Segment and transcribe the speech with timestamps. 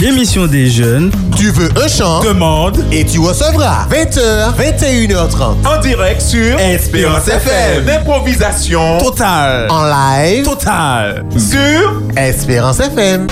[0.00, 1.10] L'émission des jeunes.
[1.36, 2.20] Tu veux un chant?
[2.20, 3.86] Demande et tu recevras.
[3.90, 5.66] 20h, 21h30.
[5.66, 7.86] en direct sur Espérance FM.
[7.86, 9.68] L'improvisation Total.
[9.70, 11.24] En live Total.
[11.38, 13.26] sur Espérance FM.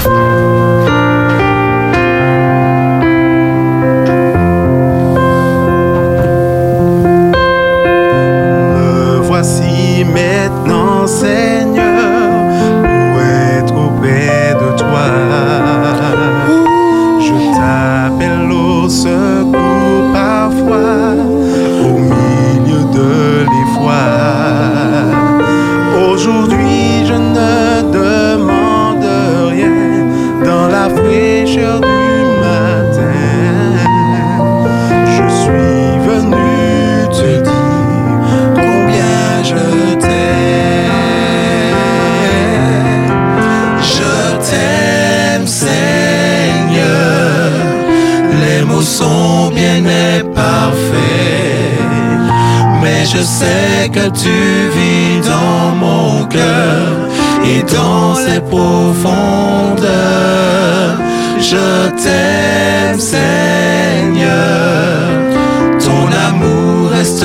[53.92, 54.38] Que tu
[54.74, 57.08] vis dans mon cœur
[57.44, 59.82] et dans ses profondeurs.
[61.38, 64.32] Je t'aime, Seigneur.
[65.84, 67.24] Ton amour reste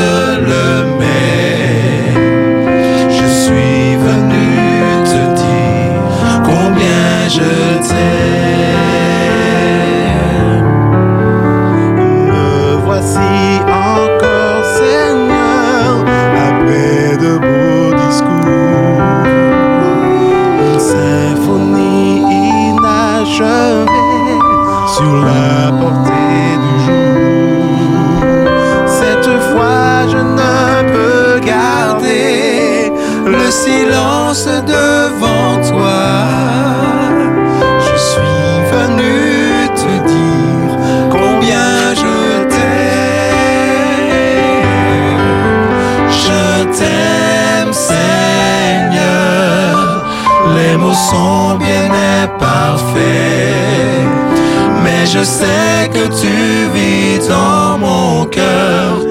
[55.97, 56.35] que tu
[56.75, 59.01] vis dans mon cœur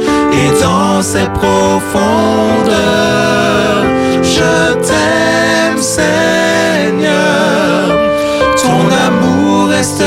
[0.41, 2.75] et dans ses profondeurs.
[4.23, 7.17] Je t'aime, Seigneur.
[8.63, 10.05] Ton amour reste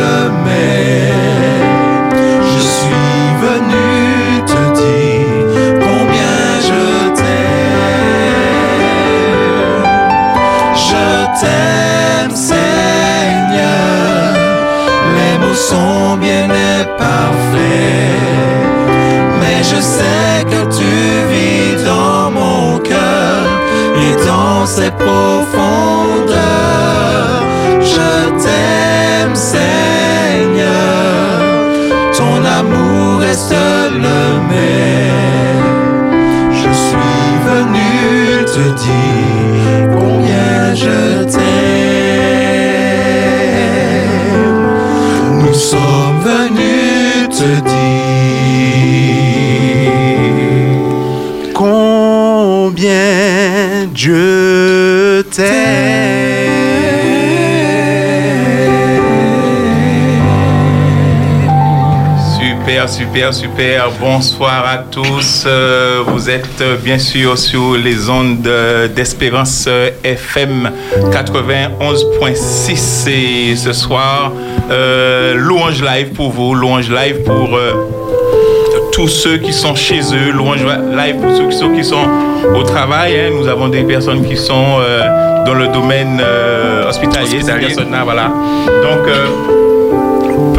[0.00, 0.16] le
[0.48, 2.10] même.
[2.52, 3.90] Je suis venu
[4.52, 5.44] te dire
[5.86, 6.84] combien je
[7.18, 7.90] t'aime.
[10.88, 11.06] Je
[11.40, 12.79] t'aime, Seigneur.
[15.52, 17.58] Sont bien et parfaits.
[19.40, 20.92] Mais je sais que tu
[21.30, 23.42] vis dans mon cœur
[23.96, 26.30] et dans ses profondeurs.
[27.80, 28.10] Je
[28.42, 30.70] t'aime, Seigneur.
[32.16, 33.54] Ton amour reste
[33.92, 35.70] le même.
[36.52, 38.99] Je suis venu te dire
[52.80, 55.44] combien Dieu t'aime.
[62.38, 63.90] Super, super, super.
[64.00, 65.46] Bonsoir à tous.
[66.06, 68.48] Vous êtes bien sûr sur les ondes
[68.94, 69.68] d'Espérance
[70.02, 70.70] FM
[71.12, 74.32] 91.6 et ce soir,
[74.70, 77.74] euh, louange live pour vous, louange live pour euh,
[79.00, 82.04] tous ceux qui sont chez eux, louange live pour ceux qui sont, qui sont
[82.54, 83.18] au travail.
[83.18, 83.30] hein.
[83.34, 87.66] Nous avons des personnes qui sont euh, dans le domaine euh, hospitalier, ces Hospitalier.
[87.68, 88.24] personnes-là, voilà.
[88.26, 89.26] Donc, euh,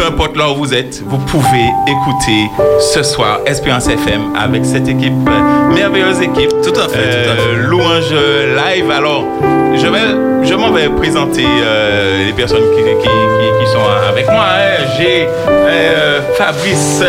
[0.02, 4.88] peu importe là où vous êtes, vous pouvez écouter ce soir Espérance FM avec cette
[4.88, 6.50] équipe, euh, merveilleuse équipe.
[6.64, 7.68] Tout à fait, tout à Euh, fait.
[7.68, 8.90] Louange live.
[8.90, 9.26] Alors,
[9.76, 14.26] je vais, je m'en vais présenter euh, les personnes qui, qui, qui- qui sont avec
[14.26, 14.44] moi.
[14.44, 14.86] hein.
[14.98, 17.04] J'ai euh, Fabrice.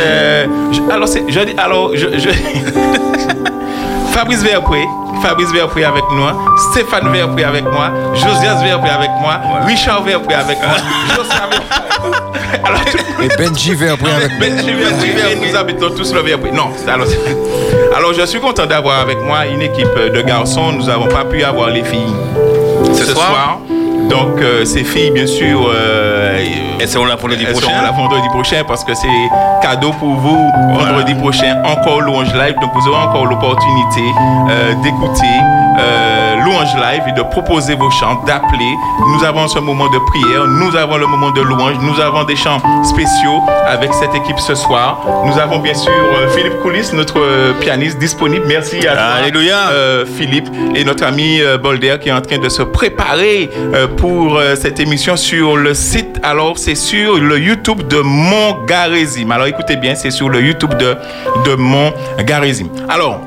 [0.73, 2.29] je- alors, c'est- je dis, alors, je, je-
[4.13, 4.85] Fabrice Verpré.
[5.23, 6.33] Fabrice Verpré avec moi,
[6.73, 10.77] Stéphane Verpré avec moi, Josias Verpré avec moi, Richard Verpré avec moi,
[11.49, 11.63] Verpré.
[12.65, 12.81] Alors,
[13.23, 16.51] Et Benji Verpré avec ben, viens de dire, nous habitons tous le Verpré.
[16.51, 17.07] Non, c'est- alors,
[17.97, 20.73] alors je suis content d'avoir avec moi une équipe de garçons.
[20.73, 22.15] Nous n'avons pas pu avoir les filles
[22.93, 23.27] ce, Ce soir?
[23.29, 23.59] soir.
[24.13, 26.39] Donc euh, ces filles, bien sûr, euh,
[26.79, 27.69] Elles seront là vendredi elles prochain.
[27.69, 29.09] seront là vendredi prochain parce que c'est
[29.63, 30.39] cadeau pour vous.
[30.79, 32.55] Vendredi prochain, encore Louange Live.
[32.61, 34.03] Donc vous aurez encore l'opportunité
[34.51, 35.25] euh, d'écouter
[36.53, 38.75] louange live et de proposer vos chants, d'appeler.
[39.09, 42.37] Nous avons ce moment de prière, nous avons le moment de louange, nous avons des
[42.37, 45.01] chants spéciaux avec cette équipe ce soir.
[45.25, 48.45] Nous avons bien sûr euh, Philippe Coulis, notre euh, pianiste disponible.
[48.47, 49.69] Merci à toi, Alléluia.
[49.71, 53.49] euh, Philippe et notre ami Bolder qui est en train de se préparer
[53.97, 56.19] pour cette émission sur le site.
[56.23, 59.33] Alors, c'est sur le YouTube de Montgarésime.
[59.33, 60.97] Alors, écoutez bien, c'est sur le YouTube de,
[61.45, 62.69] de Montgarésime.
[62.89, 63.21] Alors,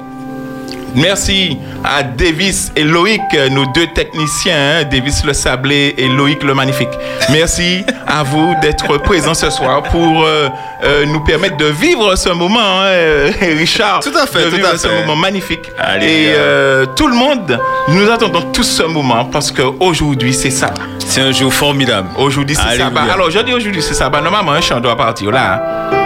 [0.95, 3.21] Merci à Davis et Loïc,
[3.51, 6.87] nos deux techniciens, hein, Davis le Sablé et Loïc le Magnifique.
[7.31, 10.47] Merci à vous d'être présents ce soir pour euh,
[10.85, 13.99] euh, nous permettre de vivre ce moment, hein, euh, Richard.
[13.99, 15.01] Tout à fait, de tout vivre à ce fait.
[15.01, 15.69] moment magnifique.
[16.01, 17.59] Et euh, tout le monde,
[17.89, 20.73] nous attendons tous ce moment parce qu'aujourd'hui, c'est ça.
[21.05, 22.07] C'est un jour formidable.
[22.17, 23.01] Aujourd'hui, c'est sabbat.
[23.13, 24.21] Alors, je dis aujourd'hui, c'est sabbat.
[24.21, 25.61] Normalement, un chant doit partir là.
[25.91, 25.97] hein.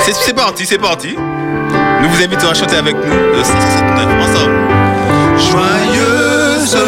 [0.00, 1.14] C'est parti, c'est parti.
[2.02, 4.54] Nous vous invitons à chanter avec nous le 169 ensemble.
[5.38, 6.82] Joyeusement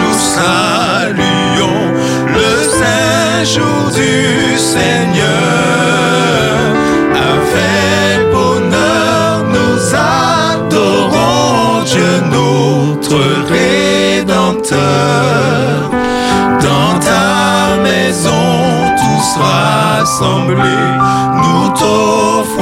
[0.00, 1.92] nous saluons
[2.34, 5.28] le saint jour du Seigneur.
[7.12, 13.18] Avec bonheur nous adorons Dieu notre
[13.50, 14.78] Rédempteur.
[16.62, 18.46] Dans ta maison
[18.96, 20.96] tous rassemblés,
[21.42, 22.57] nous t'offrons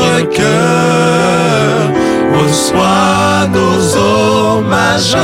[0.00, 1.90] notre cœur.
[2.32, 5.16] Reçois nos hommages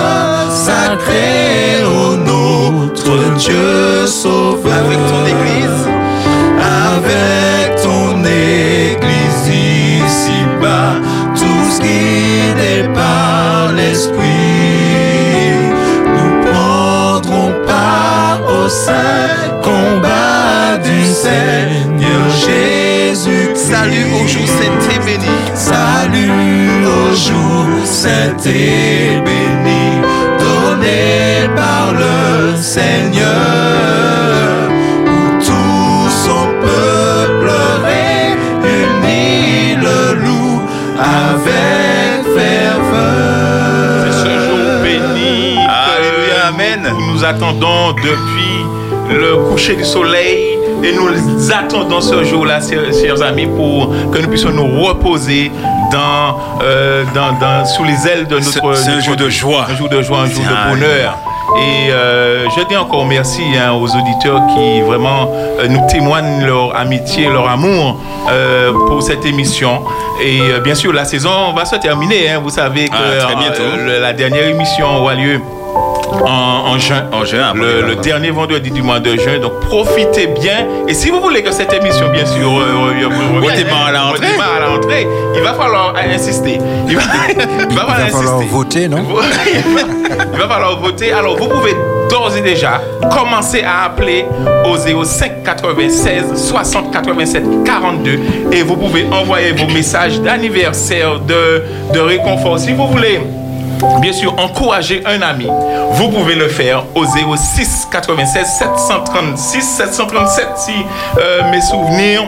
[0.51, 4.73] sacrés au notre Dieu sauveur.
[4.73, 5.83] Avec ton église,
[6.93, 10.95] avec ton église ici-bas,
[11.35, 14.17] tous guidés par l'Esprit,
[16.15, 21.96] nous prendrons part au saint combat du Seigneur.
[23.69, 25.27] Salut au jour saint et béni.
[25.55, 29.85] Salut au jour saint et béni,
[30.39, 33.27] donné par le Seigneur,
[35.05, 37.51] où tout son peuple
[38.63, 40.63] réunit le loup
[41.01, 44.07] avec ferveur.
[44.13, 45.57] C'est ce jour béni.
[45.57, 46.81] que Alléluia, amen.
[46.97, 48.56] Nous nous attendons depuis
[49.11, 51.09] le coucher du soleil et nous
[51.53, 55.51] attendons ce jour-là, chers, amis, pour que nous puissions nous reposer
[55.91, 58.75] dans, euh, dans, dans- sous les ailes de notre.
[58.75, 59.67] c'est un jour de joie.
[59.71, 61.19] Un jour de joie, un jour de bonheur.
[61.59, 65.31] Et euh, je dis encore merci hein, aux auditeurs qui vraiment
[65.61, 67.99] euh, nous témoignent leur amitié, leur amour
[68.31, 69.83] euh, pour cette émission.
[70.23, 72.31] Et bien sûr, la saison va se terminer.
[72.31, 72.41] hein.
[72.43, 75.41] Vous savez que Ah, la dernière émission aura lieu
[76.13, 77.05] en, en juin.
[77.13, 79.39] En juin, après le, dernier vendredi du mois de juin.
[79.39, 80.67] Donc profitez bien.
[80.89, 83.07] Et si vous voulez que cette émission, bien sûr, euh, re-
[83.37, 84.27] revienne, Redémarre à la rentrée.
[84.57, 86.59] à la rentrée, il va falloir insister.
[86.89, 88.47] Il va, il va falloir Il va falloir insister.
[88.53, 88.99] voter, non?
[90.33, 91.13] Il va falloir voter.
[91.13, 91.75] Alors, vous pouvez
[92.11, 92.81] d'ores et déjà
[93.11, 94.25] commencer à appeler
[94.65, 98.21] au 05 96 60 87 42
[98.53, 101.63] et vous pouvez envoyer vos messages d'anniversaire, de,
[101.93, 102.59] de réconfort.
[102.59, 103.21] Si vous voulez,
[104.01, 105.47] bien sûr, encourager un ami,
[105.93, 110.73] vous pouvez le faire au 06 96 736 737 si
[111.19, 112.25] euh, mes souvenirs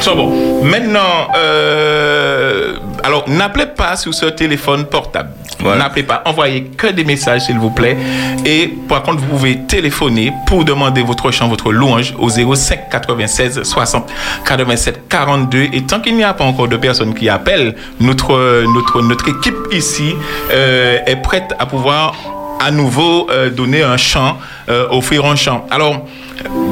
[0.00, 0.62] sont bons.
[0.62, 5.30] Maintenant, euh, alors n'appelez pas sur ce téléphone portable.
[5.64, 7.96] N'appelez pas, envoyez que des messages s'il vous plaît.
[8.44, 13.62] Et par contre, vous pouvez téléphoner pour demander votre chant, votre louange au 05 96
[13.62, 14.10] 60
[14.44, 15.68] 87 42.
[15.72, 18.64] Et tant qu'il n'y a pas encore de personnes qui appellent, notre,
[19.02, 20.14] notre, équipe ici
[20.50, 22.14] euh, est prête à pouvoir
[22.60, 25.66] à nouveau euh, donner un chant, euh, offrir un chant.
[25.70, 26.06] Alors,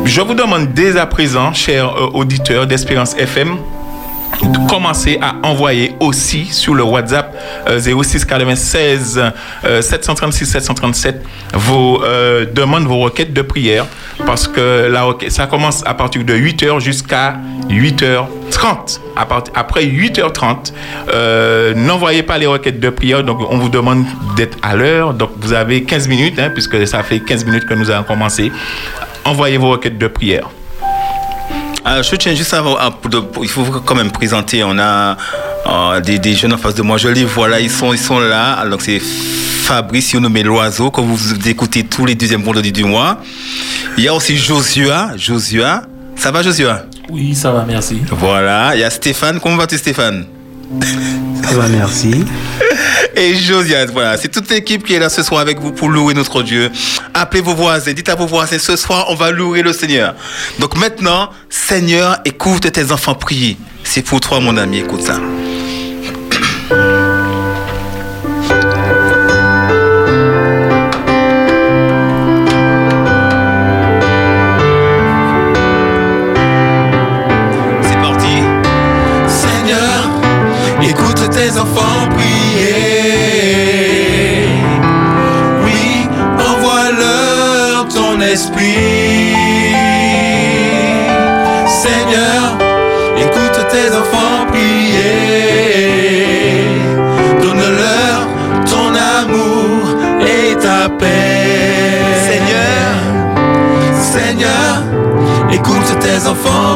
[0.05, 3.57] je vous demande dès à présent, chers auditeurs d'Espérance FM,
[4.43, 7.35] de commencer à envoyer aussi sur le WhatsApp
[7.69, 9.23] euh, 06 96
[9.65, 11.23] euh, 736 737
[11.55, 13.87] vos euh, demandes, vos requêtes de prière
[14.27, 17.37] parce que la ça commence à partir de 8h jusqu'à
[17.69, 19.01] 8h30.
[19.17, 20.73] À part- après 8h30,
[21.13, 23.23] euh, n'envoyez pas les requêtes de prière.
[23.25, 24.05] Donc, on vous demande
[24.37, 25.15] d'être à l'heure.
[25.15, 28.53] Donc, vous avez 15 minutes, hein, puisque ça fait 15 minutes que nous avons commencé.
[29.25, 30.49] Envoyez vos requêtes de prière.
[31.85, 34.65] Alors, je tiens juste à, à- pour de- il faut quand même présenter.
[34.65, 35.17] On a
[35.67, 36.97] euh, des, des jeunes en face de moi.
[36.97, 38.55] Je les vois là, ils sont, ils sont là.
[38.55, 43.19] Alors c'est Fabrice nommé Loiseau, que vous écoutez tous les deuxièmes vendredis du mois.
[43.99, 45.11] Il y a aussi Josua.
[45.17, 45.83] Josua.
[46.17, 48.01] Ça va Josua Oui, ça va, merci.
[48.11, 48.75] Voilà.
[48.75, 49.39] Il y a Stéphane.
[49.41, 50.25] Comment vas-tu Stéphane?
[51.43, 52.25] Ça va, merci.
[53.17, 56.15] Et Josias, voilà, c'est toute l'équipe qui est là ce soir avec vous pour louer
[56.15, 56.71] notre Dieu.
[57.13, 60.15] Appelez vos voisins, dites à vos voisins, ce soir, on va louer le Seigneur.
[60.59, 63.57] Donc maintenant, Seigneur, écoute tes enfants prier.
[63.85, 65.21] C'est pour toi, mon ami, écoute ça.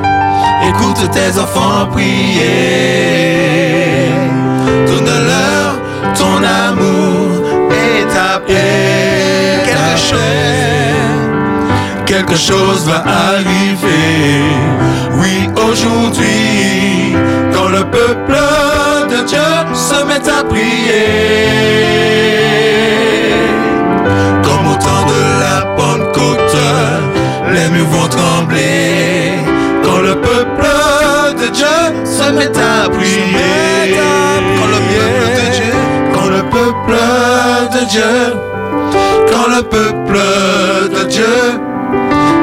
[0.70, 2.48] écoute tes enfants prier.
[4.88, 5.80] Donne-leur
[6.16, 9.63] ton amour et ta paix.
[9.66, 10.48] Quelque chose.
[12.06, 14.42] Quelque chose va arriver.
[15.20, 17.16] Oui, aujourd'hui,
[17.54, 18.47] quand le peuple
[20.26, 21.06] à prier.
[24.44, 26.58] Comme au temps de la Pentecôte,
[27.54, 29.34] les murs vont trembler.
[29.84, 30.68] Quand le peuple
[31.40, 33.96] de Dieu se met à prier.
[33.96, 35.74] Quand le peuple de Dieu.
[36.14, 36.98] Quand le peuple
[37.74, 38.16] de Dieu.
[39.32, 40.20] Quand le peuple
[40.96, 41.38] de Dieu.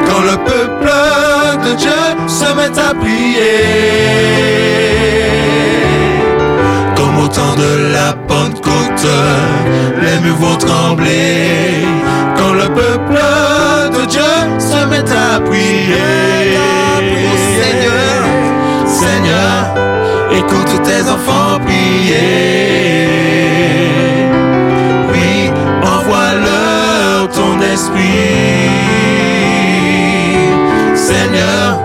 [0.07, 0.91] Quand le peuple
[1.65, 4.15] de Dieu se met à prier.
[7.57, 9.07] De la Pentecôte,
[10.01, 11.85] les murs vont trembler.
[12.35, 13.21] Quand le peuple
[13.97, 14.21] de Dieu
[14.59, 16.57] se met à prier.
[17.23, 18.19] Oh, Seigneur.
[18.87, 19.73] Seigneur,
[20.33, 23.07] écoute tes enfants prier.
[25.13, 25.49] Oui,
[25.81, 28.69] envoie-leur ton esprit.
[30.93, 31.79] Seigneur,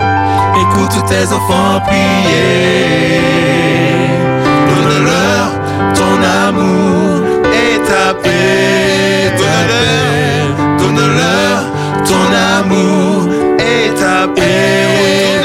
[0.63, 3.70] écoute tes enfants prier.
[12.61, 14.87] Amour et ta paix.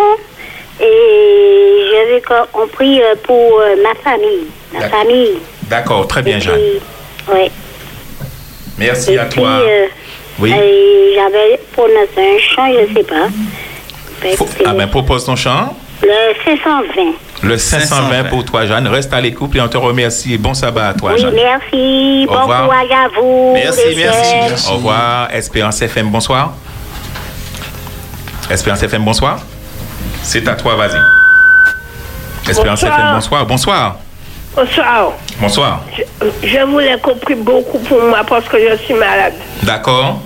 [0.82, 2.22] Et je veux
[2.54, 4.48] qu'on prie pour euh, ma famille.
[4.74, 5.00] Ma D'accord.
[5.00, 5.38] famille.
[5.64, 6.60] D'accord, très bien, Et Jeanne.
[7.34, 7.52] ouais.
[8.80, 9.50] Merci Et à puis, toi.
[9.50, 9.86] euh,
[10.40, 10.52] Oui.
[10.52, 13.28] J'avais prononcé un chant, je ne sais pas.
[14.36, 15.76] Faut- Ah ben, propose ton chant.
[16.02, 17.14] Le 520.
[17.44, 18.88] Le 520 520 pour toi, Jeanne.
[18.88, 20.34] Reste à l'écoute et on te remercie.
[20.34, 21.36] Et bon sabbat à toi, oui, Jeanne.
[21.36, 22.26] merci.
[22.28, 22.64] Au Bon revoir.
[22.66, 23.52] courage à vous.
[23.54, 24.36] Merci, merci.
[24.50, 24.70] Merci.
[24.72, 25.28] Au revoir.
[25.34, 26.54] Espérance FM, bonsoir.
[28.50, 29.40] Espérance FM, bonsoir.
[30.24, 31.00] C'est à toi, vas-y.
[32.50, 33.00] Espérance Bonsoir.
[33.00, 33.46] FM, bonsoir.
[33.46, 33.96] Bonsoir.
[34.56, 35.14] Bonsoir.
[35.40, 35.82] Bonsoir.
[35.96, 36.04] Je,
[36.48, 39.34] je voulais qu'on prie beaucoup pour moi parce que je suis malade.
[39.64, 40.22] D'accord.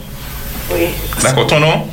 [0.71, 0.87] Oui.
[1.21, 1.87] D'accord, ton nom?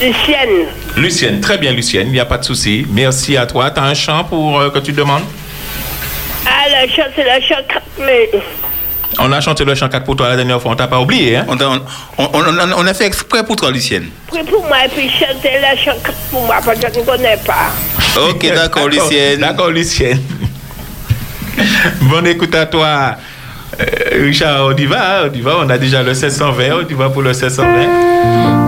[0.00, 0.66] Lucienne.
[0.96, 1.40] Lucienne.
[1.40, 2.08] Très bien, Lucienne.
[2.08, 2.86] Il n'y a pas de souci.
[2.90, 3.70] Merci à toi.
[3.70, 5.22] Tu as un chant pour euh, que tu demandes?
[6.46, 7.62] Ah, le chant, c'est le chant.
[7.98, 8.28] Mais
[9.18, 10.72] On a chanté le chant 4 pour toi la dernière fois.
[10.72, 11.46] On t'a pas oublié, hein?
[11.48, 11.80] On, t'a- on,
[12.18, 14.10] on- on- on a fait exprès pour toi, Lucienne.
[14.28, 15.96] prie pour moi et puis chantez le chant
[16.30, 17.70] pour moi parce que je ne connais pas.
[18.28, 19.40] Ok, d'accord, Lucienne.
[19.40, 20.20] D'accord, Lucienne.
[22.02, 23.16] Bonne écoute à toi.
[23.80, 25.58] Euh, Richard, on y va, on y va.
[25.58, 28.65] On a déjà le 520, on y va pour le 520.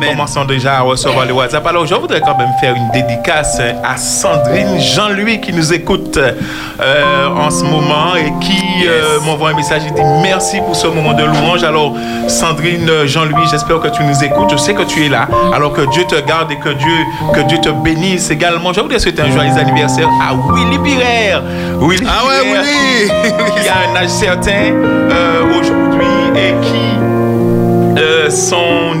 [0.00, 1.66] Nous commençons déjà à recevoir les WhatsApp.
[1.66, 7.28] Alors, je voudrais quand même faire une dédicace à Sandrine Jean-Louis qui nous écoute euh,
[7.28, 9.82] en ce moment et qui euh, m'envoie un message.
[9.86, 11.64] Il dit merci pour ce moment de louange.
[11.64, 11.94] Alors,
[12.28, 14.50] Sandrine Jean-Louis, j'espère que tu nous écoutes.
[14.50, 15.28] Je sais que tu es là.
[15.54, 16.96] Alors que Dieu te garde et que Dieu,
[17.34, 18.72] que Dieu te bénisse également.
[18.72, 21.40] Je voudrais souhaiter un joyeux anniversaire à Willy Pirer.
[21.80, 25.81] Willy Ah ouais, Pirer, Willy Qui a un âge certain euh, aujourd'hui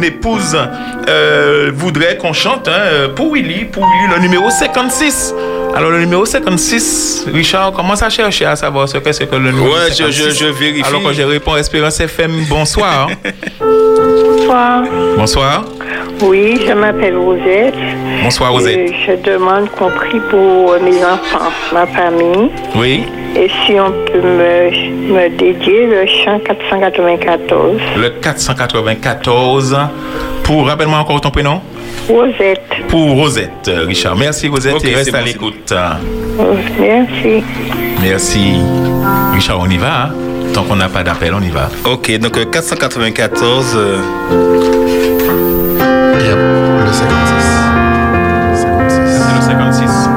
[0.02, 0.56] épouse
[1.08, 5.34] euh, voudrait qu'on chante hein, pour Willy, pour Willy, le numéro 56.
[5.74, 9.50] Alors le numéro 56, Richard commence à chercher à savoir ce que c'est que le
[9.52, 10.22] numéro Ouais, je- 56.
[10.22, 10.84] je- je vérifie.
[10.86, 13.08] Alors que je réponds Espérance FM, bonsoir.
[13.58, 14.82] Bonsoir.
[15.16, 15.64] bonsoir.
[16.22, 17.74] Oui, je m'appelle Rosette.
[18.22, 18.76] Bonsoir Rosette.
[18.78, 22.50] Et je demande qu'on prie pour mes enfants, ma famille.
[22.76, 23.04] Oui,
[23.36, 24.70] Et si on peut me,
[25.12, 27.80] me dédier le chant 494.
[27.96, 29.76] le 494.
[30.44, 31.60] Pour, rappelle-moi encore ton prénom.
[32.08, 32.62] Rosette.
[32.88, 34.16] Pour Rosette, euh, Richard.
[34.16, 35.72] Merci Rosette Ok, et reste c'est à l'écoute.
[36.80, 37.42] Merci.
[38.00, 38.54] Merci.
[39.34, 40.04] Richard, on y va.
[40.06, 40.10] hein?
[40.52, 41.68] Tant qu'on n'a pas d'appel, on y va.
[41.84, 43.74] Ok, donc euh, 494.
[43.76, 44.81] euh,
[46.92, 47.08] le 56.
[48.60, 49.00] 56.
[49.08, 50.08] C'est le 56.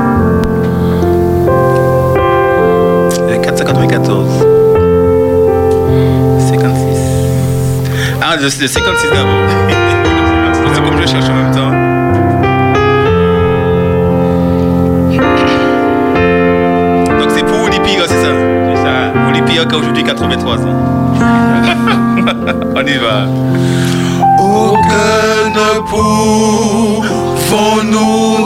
[3.29, 4.27] euh, 494.
[6.49, 6.99] 56.
[8.21, 9.45] Ah, le, le 56 d'abord.
[10.73, 11.71] C'est comme je cherche en même temps.
[17.19, 18.31] Donc c'est pour Willy Pire, c'est ça?
[18.67, 18.95] C'est ça.
[19.45, 20.75] Pire qui a aujourd'hui 83 ans.
[22.75, 23.27] On y va.
[25.55, 27.29] Ne pouvons-nous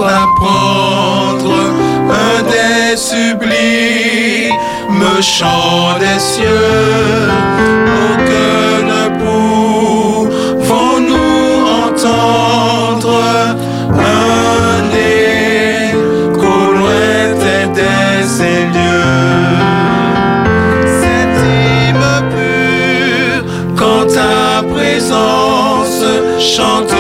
[0.04, 1.56] apprendre
[2.28, 4.60] un des sublimes
[5.22, 7.28] chants des cieux?
[8.06, 9.04] Aucun ne
[10.54, 10.78] pouvons-nous
[11.86, 13.20] entendre
[13.94, 19.58] un écho lointain des ces lieux.
[21.02, 22.20] Cet hymne
[23.76, 24.40] quand ta
[24.74, 26.04] présence
[26.40, 26.99] chante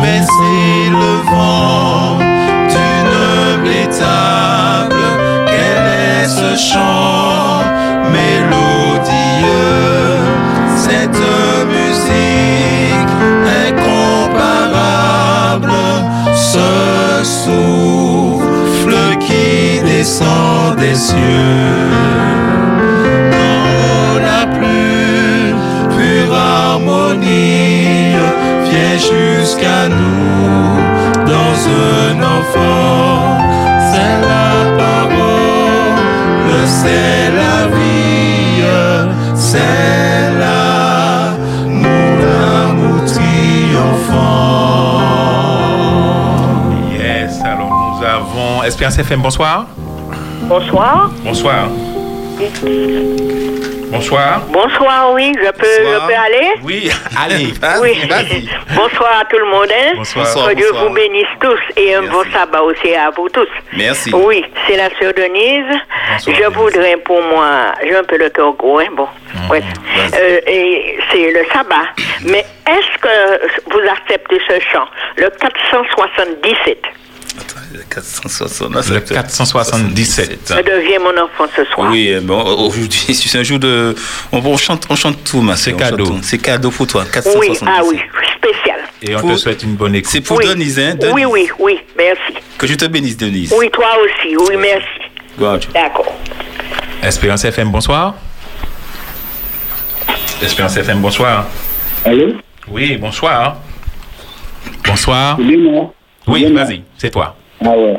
[0.00, 2.18] Mais c'est le vent
[2.68, 5.02] d'une table.
[5.46, 7.64] Quel est ce chant
[8.12, 10.20] mélodieux?
[10.76, 11.24] Cette
[11.74, 13.12] musique
[13.66, 15.74] incomparable,
[16.34, 16.70] ce
[17.24, 22.05] souffle qui descend des cieux.
[48.66, 49.66] Espérance FM, bonsoir.
[50.42, 51.10] Bonsoir.
[51.22, 51.68] Bonsoir.
[53.90, 54.40] Bonsoir.
[54.48, 56.00] Bonsoir, oui, je peux, Bonsoir.
[56.02, 56.48] je peux aller?
[56.64, 56.90] Oui,
[57.24, 57.52] allez.
[57.60, 58.08] Vas-y, Oui.
[58.08, 58.48] vas-y.
[58.74, 59.68] Bonsoir à tout le monde.
[59.70, 59.92] hein.
[59.96, 60.24] Bonsoir.
[60.26, 60.88] Bonsoir, Que Dieu bonsoir.
[60.88, 63.46] vous bénisse tous et un bon sabbat aussi à vous tous.
[63.76, 64.12] Merci.
[64.12, 65.64] Oui, c'est la sœur Denise.
[65.70, 66.56] Bonsoir, je Denise.
[66.56, 69.06] voudrais pour moi, j'ai un peu le cœur gros, hein, bon.
[69.48, 69.60] ouais.
[69.60, 70.20] vas-y.
[70.20, 71.86] Euh, et c'est le sabbat.
[72.24, 76.78] Mais est-ce que vous acceptez ce chant, le 477
[77.38, 78.70] Attends, le 460.
[78.90, 80.54] Le 477.
[80.56, 81.90] Je deviens mon enfant ce soir.
[81.90, 83.94] Oui, euh, bon, aujourd'hui, c'est un jour de.
[84.32, 86.18] On, on chante, on chante tout, ma C'est cadeau.
[86.22, 87.02] C'est cadeau pour toi.
[87.04, 87.68] Oui, 477.
[87.68, 87.98] ah oui,
[88.38, 88.80] spécial.
[89.02, 90.10] Et on Pour- te souhaite une bonne écoute.
[90.10, 90.46] C'est pour oui.
[90.46, 91.14] Denise, hein Denise.
[91.14, 92.34] Oui, oui, oui, merci.
[92.56, 93.52] Que je te bénisse, Denise.
[93.56, 94.86] Oui, toi aussi, oui, merci.
[95.74, 96.14] D'accord.
[97.02, 98.14] Espérance FM, bonsoir.
[100.42, 101.46] Espérance FM, bonsoir.
[102.04, 102.34] Allô?
[102.68, 103.56] Oui, bonsoir.
[104.86, 105.36] Bonsoir.
[105.38, 105.92] Dis-moi.
[106.26, 107.36] Oui, vas-y, c'est toi.
[107.64, 107.96] Ah ouais.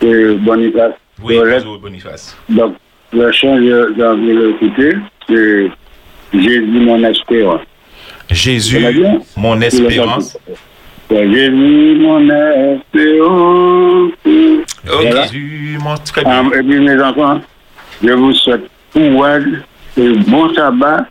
[0.00, 0.92] C'est Boniface.
[1.22, 2.36] Oui, bonjour Boniface.
[2.48, 2.74] Donc,
[3.12, 4.96] le chant, j'ai j'ai envie de l'écouter.
[5.28, 5.70] C'est
[6.32, 7.60] Jésus, mon espérance.
[8.30, 9.04] Jésus,
[9.36, 10.36] mon espérance.
[11.10, 14.12] Jésus, mon espérance.
[14.84, 15.22] Voilà.
[15.26, 16.50] Jésus, Parfaitement, très bien.
[16.52, 17.40] Et puis mes enfants,
[18.02, 19.38] je vous souhaite pouvoir
[19.96, 21.06] et bon sabbat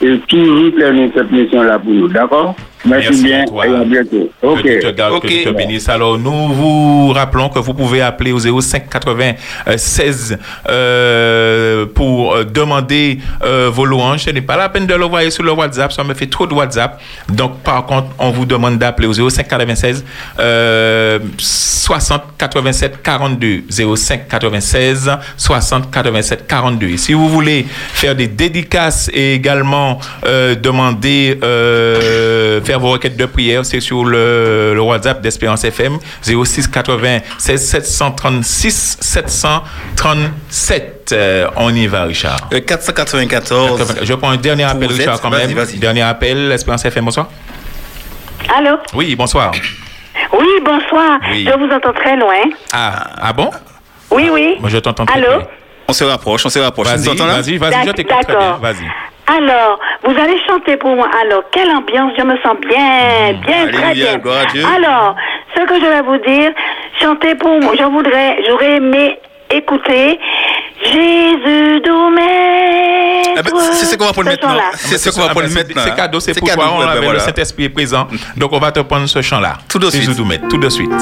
[0.00, 2.08] et toujours terminer cette mission-là pour nous.
[2.08, 2.54] D'accord?
[2.86, 3.66] Merci, Merci bien à toi.
[3.66, 4.30] et à bientôt.
[4.42, 4.62] Ok.
[4.62, 5.88] Que Dieu te garde, que Dieu te bénisse.
[5.88, 13.18] Alors, nous vous rappelons que vous pouvez appeler au 05 96 euh, pour euh, demander
[13.44, 14.24] euh, vos louanges.
[14.24, 16.54] Ce n'est pas la peine de l'envoyer sur le WhatsApp, ça me fait trop de
[16.54, 17.00] WhatsApp.
[17.32, 20.04] Donc, par contre, on vous demande d'appeler au 05 96
[20.38, 23.62] euh, 60 87 42.
[23.96, 26.86] 05 96 60 87 42.
[26.88, 31.38] Et si vous voulez faire des dédicaces et également euh, demander
[32.64, 37.68] faire faire vos requêtes de prière, c'est sur le, le WhatsApp d'Espérance FM 06 96
[37.68, 41.12] 736 737.
[41.12, 42.36] Euh, on y va, Richard.
[42.50, 43.94] Le 494.
[44.02, 45.54] Je prends un dernier appel, Richard, êtes- quand même.
[45.76, 47.28] Dernier appel, Espérance FM, bonsoir.
[48.56, 48.76] Allô?
[48.94, 49.52] Oui, bonsoir.
[50.32, 51.18] Oui, bonsoir.
[51.30, 51.48] Oui.
[51.50, 52.34] Je vous entends très loin.
[52.72, 53.50] Ah, ah bon?
[54.10, 54.54] Oui, oui.
[54.60, 55.38] Moi, je t'entends très Allô?
[55.38, 55.46] bien.
[55.88, 56.88] On se rapproche, on se rapproche.
[56.88, 57.24] Vas-y, là?
[57.40, 58.58] vas-y, vas-y, je t'écoute très bien.
[58.60, 58.86] Vas-y.
[59.26, 61.08] Alors, vous allez chanter pour moi.
[61.20, 64.20] Alors, quelle ambiance, je me sens bien, bien, très bien.
[64.76, 65.16] Alors,
[65.56, 66.52] ce que je vais vous dire,
[67.00, 67.74] chantez pour moi.
[67.76, 69.18] Je voudrais, j'aurais aimé
[69.50, 70.18] écouter
[70.82, 73.30] Jésus doux maître.
[73.38, 74.60] Ah ben, c'est ce qu'on va pour le Ce maintenant.
[74.74, 75.80] C'est ce qu'on va Ah pour ben, le mettre.
[75.80, 76.72] C'est cadeau, c'est pour toi.
[76.76, 78.06] On avait le Saint-Esprit est présent.
[78.36, 79.54] Donc, on va te prendre ce chant-là.
[79.68, 80.16] Tout de Jésus suite.
[80.16, 80.92] Doumet, tout de suite.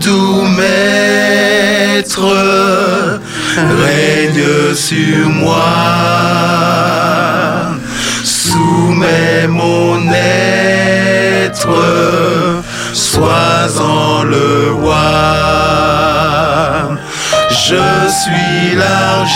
[0.00, 2.20] Doux maître,
[3.56, 5.56] règne sur moi.
[8.22, 11.68] Soumets mon être,
[12.92, 15.28] sois-en le roi.
[17.50, 19.28] Je suis l'argile,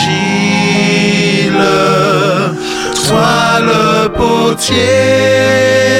[3.06, 5.91] toi le potier.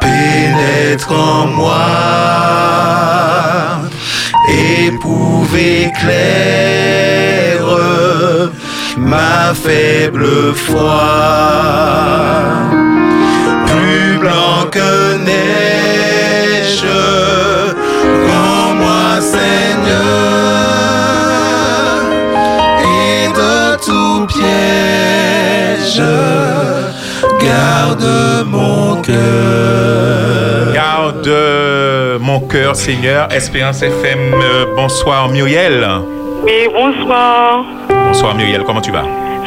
[0.00, 1.86] pénètre en moi,
[4.48, 6.94] éprouve éclaire
[8.96, 11.02] ma faible foi
[13.66, 16.43] plus blanc que neige.
[18.28, 19.94] Rends-moi Seigneur,
[22.82, 26.02] et de tout piège,
[27.40, 28.06] garde
[28.46, 30.72] mon cœur.
[30.74, 31.30] Garde
[32.20, 33.28] mon cœur, Seigneur.
[33.32, 34.34] Espérance FM,
[34.74, 35.86] bonsoir Muriel.
[36.44, 37.64] Oui, bonsoir.
[37.88, 39.04] Bonsoir Muriel, comment tu vas?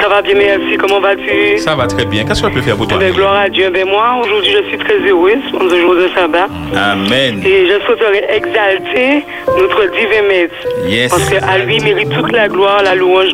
[0.08, 0.78] Ça va bien, merci.
[0.78, 1.58] Comment vas-tu?
[1.58, 2.24] Ça va très bien.
[2.24, 2.98] Qu'est-ce que je peux faire pour toi?
[2.98, 3.70] Bien, gloire à Dieu.
[3.70, 6.48] Ben, moi, aujourd'hui, je suis très heureuse en ce jour de sabbat.
[6.74, 7.42] Amen.
[7.46, 10.56] Et je souhaiterais exalter notre divin maître.
[10.88, 11.12] Yes.
[11.12, 13.32] Parce qu'à lui mérite toute la gloire, la louange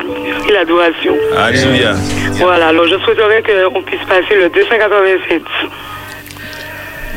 [0.48, 1.14] et l'adoration.
[1.38, 1.94] Alléluia.
[2.32, 3.40] Voilà, alors je souhaiterais
[3.72, 5.42] qu'on puisse passer le 287.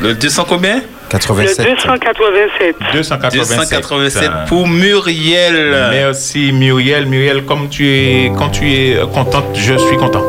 [0.02, 0.82] Le 200 combien?
[1.12, 2.76] Le 287.
[2.92, 3.32] 287.
[3.32, 5.88] 287 pour Muriel.
[5.90, 7.06] Merci Muriel.
[7.06, 10.24] Muriel, comme tu es, quand tu es euh, contente, je suis content.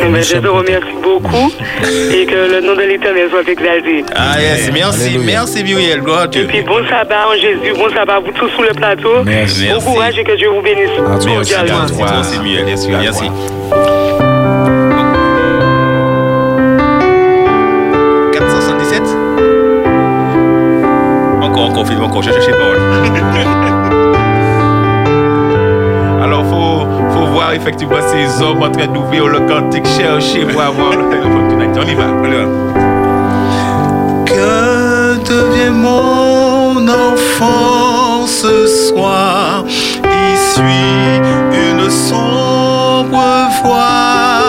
[0.00, 1.52] Eh ben, je te remercie beaucoup
[2.12, 4.04] et que le nom de l'éternel soit exalté.
[4.14, 6.42] Ah yes, merci, merci Muriel, gloire à Dieu.
[6.42, 9.22] Et puis bon sabbat en Jésus, bon sabbat à vous tous sur le plateau.
[9.24, 9.68] Merci.
[9.68, 10.90] Bon courage et que Dieu vous bénisse.
[11.08, 12.88] Merci toi aussi Muriel, merci.
[12.90, 13.30] merci.
[27.64, 31.70] Effectivement ces hommes en train d'ouvrir le cantique, chercher pour avoir le téléphone tonight.
[31.78, 32.04] On y va.
[32.22, 32.44] On y va.
[34.26, 39.64] Que devient mon enfant ce soir?
[40.04, 41.22] Il suit
[41.52, 44.42] une sombre voie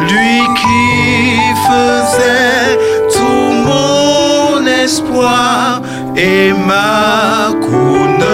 [0.00, 2.78] Lui qui faisait
[3.12, 5.82] tout mon espoir
[6.16, 8.24] Et ma couronne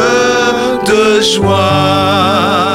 [0.87, 2.66] de joie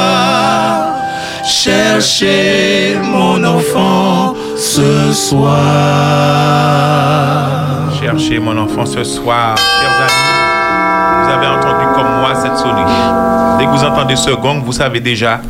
[1.44, 5.52] Cherchez mon enfant ce soir.
[8.00, 11.26] Cherchez mon enfant ce soir, chers amis.
[11.26, 13.10] Vous avez entendu comme moi cette sonnerie.
[13.60, 15.42] Dès que vous entendez ce gong, vous savez déjà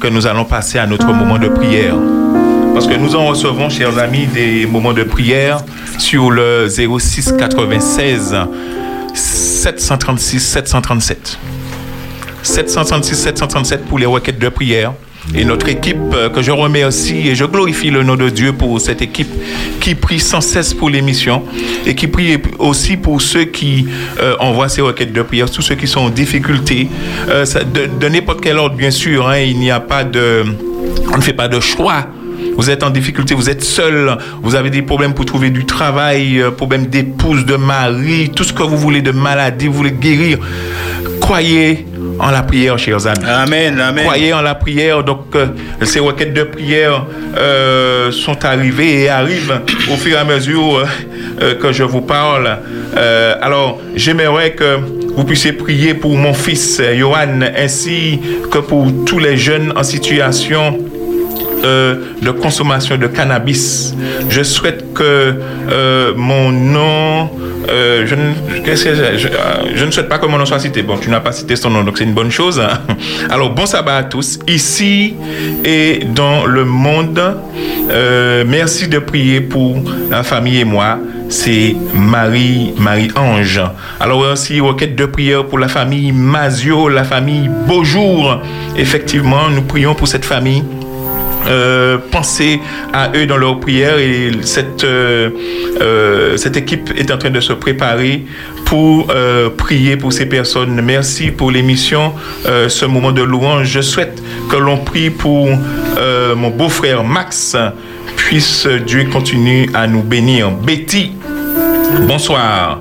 [0.00, 1.94] que nous allons passer à notre moment de prière.
[2.74, 5.58] Parce que nous en recevons, chers amis, des moments de prière
[5.98, 8.34] sur le 06 96
[9.62, 11.38] 736 737.
[12.42, 14.92] 736 737 pour les requêtes de prière.
[15.36, 18.80] Et notre équipe euh, que je remercie et je glorifie le nom de Dieu pour
[18.80, 19.30] cette équipe
[19.80, 21.44] qui prie sans cesse pour l'émission
[21.86, 23.86] et qui prie aussi pour ceux qui
[24.20, 26.88] euh, envoient ces requêtes de prière, tous ceux qui sont en difficulté,
[27.28, 29.28] euh, de, de n'importe quel ordre bien sûr.
[29.28, 30.44] hein, il n'y a pas de,
[31.12, 32.08] on ne fait pas de choix.
[32.56, 36.40] Vous êtes en difficulté, vous êtes seul, vous avez des problèmes pour trouver du travail,
[36.40, 40.38] euh, problèmes d'épouse, de mari, tout ce que vous voulez de maladie, vous voulez guérir.
[41.20, 41.86] Croyez
[42.18, 43.24] en la prière, chers amis.
[43.26, 44.04] Amen, amen.
[44.04, 45.02] Croyez en la prière.
[45.02, 45.46] Donc, euh,
[45.82, 49.60] ces requêtes de prière euh, sont arrivées et arrivent
[49.90, 50.86] au fur et à mesure
[51.40, 52.58] euh, que je vous parle.
[53.40, 54.78] Alors, j'aimerais que
[55.16, 60.78] vous puissiez prier pour mon fils Johan ainsi que pour tous les jeunes en situation
[61.64, 63.94] euh, de consommation de cannabis.
[64.28, 65.34] Je souhaite que
[65.70, 67.30] euh, mon nom,
[67.68, 70.82] euh, je, ne, souhaite pas que mon nom soit cité.
[70.82, 72.60] Bon, tu n'as pas cité son nom, donc c'est une bonne chose.
[72.60, 72.80] hein.
[73.30, 75.14] Alors, bon sabbat à tous, ici
[75.64, 77.20] et dans le monde.
[78.46, 80.98] Merci de prier pour la famille et moi.
[81.28, 83.60] C'est Marie, Marie-Ange.
[84.00, 88.42] Alors aussi, requête de prière pour la famille Mazio, la famille Beaujour.
[88.76, 90.62] Effectivement, nous prions pour cette famille.
[91.48, 92.60] Euh, pensez
[92.92, 95.30] à eux dans leur prière et cette, euh,
[95.80, 98.24] euh, cette équipe est en train de se préparer
[98.64, 99.12] pour
[99.58, 100.80] prier pour ces personnes.
[100.82, 102.14] Merci pour l'émission,
[102.46, 103.66] ce moment de louange.
[103.66, 105.48] Je souhaite que l'on prie pour
[106.36, 107.54] mon beau-frère Max.
[108.16, 110.50] Puisse Dieu continuer à nous bénir.
[110.50, 111.12] Betty,
[112.06, 112.80] bonsoir.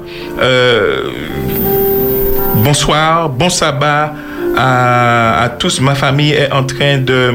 [2.56, 4.14] Bonsoir, bon sabbat
[4.58, 5.82] à tous.
[5.82, 7.34] Ma famille est en train de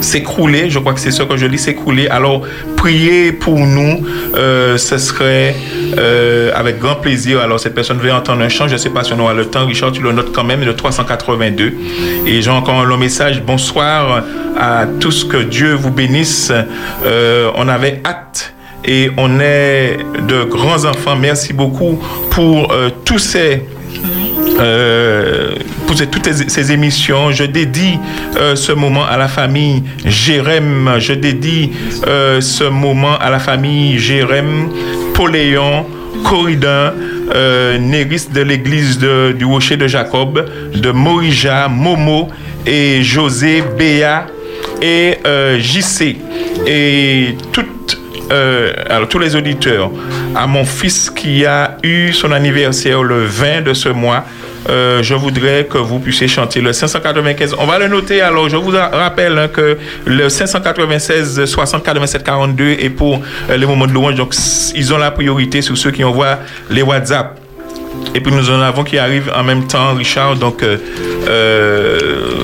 [0.00, 2.08] s'écrouler, je crois que c'est ce que je lis, s'écrouler.
[2.08, 2.42] Alors,
[2.76, 4.04] priez pour nous,
[4.36, 5.54] euh, ce serait
[5.98, 7.40] euh, avec grand plaisir.
[7.40, 9.46] Alors, cette personne veut entendre un chant, je ne sais pas si on aura le
[9.46, 9.66] temps.
[9.66, 11.72] Richard, tu le notes quand même, le 382.
[12.26, 13.42] Et j'ai encore un long message.
[13.42, 14.24] Bonsoir
[14.58, 16.52] à tous, que Dieu vous bénisse.
[17.04, 18.54] Euh, on avait hâte
[18.84, 21.16] et on est de grands enfants.
[21.16, 21.98] Merci beaucoup
[22.30, 23.62] pour euh, tous ces
[24.58, 25.54] euh,
[25.86, 27.30] pour toutes ces, émissions.
[27.30, 27.98] Je dédie
[28.36, 30.96] euh, ce moment à la famille Jérém.
[30.98, 31.72] Je dédie
[32.06, 34.70] euh, ce moment à la famille Jérém,
[35.14, 35.86] Poléon,
[36.24, 36.92] Corridon,
[37.34, 42.28] euh, Néris de l'église du Rocher de Jacob, de Morija, Momo
[42.66, 44.26] et José, Béa
[44.80, 45.18] et
[45.58, 46.16] JC.
[46.66, 47.98] Et toutes
[48.90, 49.90] alors tous les auditeurs,
[50.34, 51.73] à mon fils qui a
[52.12, 54.24] son anniversaire le 20 de ce mois,
[54.68, 57.56] euh, je voudrais que vous puissiez chanter le 595.
[57.58, 58.20] On va le noter.
[58.20, 63.20] Alors, je vous rappelle hein, que le 596 60 87 42 est pour
[63.50, 64.14] euh, les moments de louange.
[64.14, 64.34] Donc,
[64.74, 66.38] ils ont la priorité sur ceux qui envoient
[66.70, 67.38] les WhatsApp.
[68.14, 70.36] Et puis nous en avons qui arrivent en même temps, Richard.
[70.36, 70.78] Donc, euh,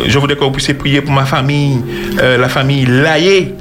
[0.07, 1.81] je voudrais que vous puissiez prier pour ma famille,
[2.19, 3.55] la famille Laillé.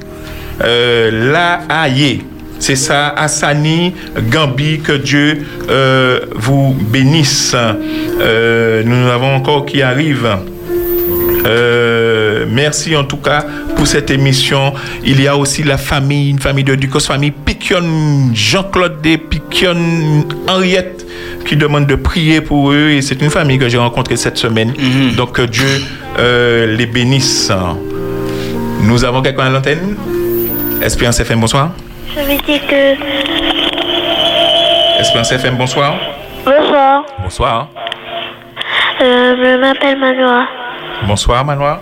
[0.62, 2.29] Euh.
[2.60, 3.94] C'est ça, Assani,
[4.30, 7.56] Gambi, que Dieu euh, vous bénisse.
[7.56, 10.38] Euh, nous avons encore qui arrivent.
[11.46, 13.46] Euh, merci en tout cas
[13.76, 14.74] pour cette émission.
[15.04, 20.26] Il y a aussi la famille, une famille de Ducos, famille Piquion, Jean-Claude des Piquion,
[20.48, 21.06] Henriette,
[21.46, 22.90] qui demande de prier pour eux.
[22.90, 24.74] Et c'est une famille que j'ai rencontrée cette semaine.
[25.16, 25.82] Donc que Dieu
[26.20, 27.52] euh, les bénisse.
[28.84, 29.96] Nous avons quelqu'un à l'antenne?
[30.82, 31.72] Espérance FM, bonsoir.
[32.16, 32.96] Je veux dire que.
[35.00, 35.96] Espérance FM, bonsoir.
[36.46, 37.06] Bonsoir.
[37.22, 37.68] Bonsoir.
[39.02, 40.46] Euh, je m'appelle Manoa.
[41.04, 41.82] Bonsoir, Manoir.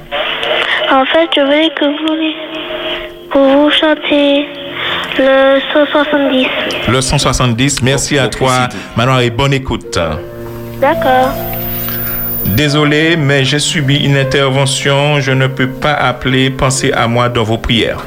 [0.91, 4.47] En fait, je voulais que vous, que vous chantiez
[5.17, 6.47] le 170.
[6.89, 9.97] Le 170, merci à toi, Manon, et bonne écoute.
[10.79, 11.31] D'accord.
[12.45, 15.19] Désolé, mais j'ai subi une intervention.
[15.19, 16.49] Je ne peux pas appeler.
[16.49, 18.03] Pensez à moi dans vos prières.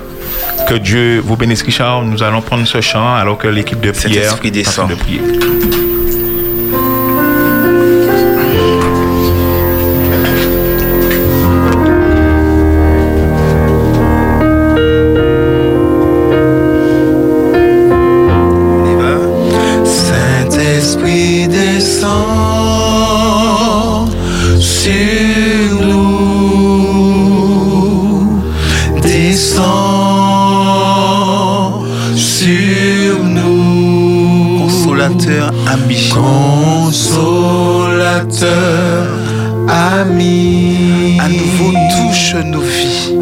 [0.69, 2.03] Que Dieu vous bénisse, Richard.
[2.03, 5.21] Nous allons prendre ce chant alors que l'équipe de prière est en train de prier.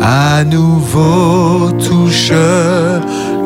[0.00, 2.32] À nouveau touche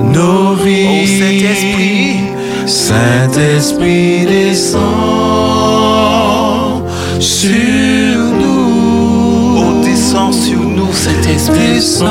[0.00, 0.86] nos vies.
[0.86, 2.16] Ô Saint-Esprit.
[2.66, 4.82] Saint-Esprit descend
[7.20, 9.58] sur nous.
[9.58, 11.74] Oh, descends sur nous, Saint-Esprit.
[11.74, 12.10] Descend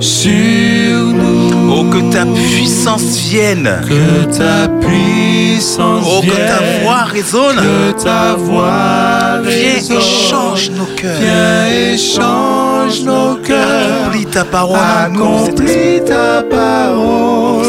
[0.00, 1.72] sur nous.
[1.72, 3.70] Oh, que ta puissance vienne.
[3.88, 5.19] Que ta puissance
[5.62, 6.82] Oh, que ta vienne.
[6.84, 7.56] voix résonne.
[7.56, 9.96] Que ta voix Viens résonne.
[9.98, 11.20] et change nos cœurs.
[11.20, 14.06] Viens et change nos cœurs.
[14.06, 17.66] Accomplis ta parole Accomplis ta parole.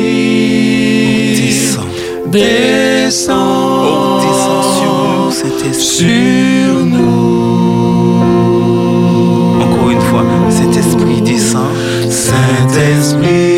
[0.00, 1.36] Saint-Esprit.
[1.40, 1.82] Descends.
[2.26, 3.84] Descends.
[3.84, 5.84] Oh, descends sur nous, Saint-Esprit.
[5.84, 8.20] Sur nous.
[9.62, 11.66] Encore une fois, Saint-Esprit descend.
[12.08, 13.49] Saint-Esprit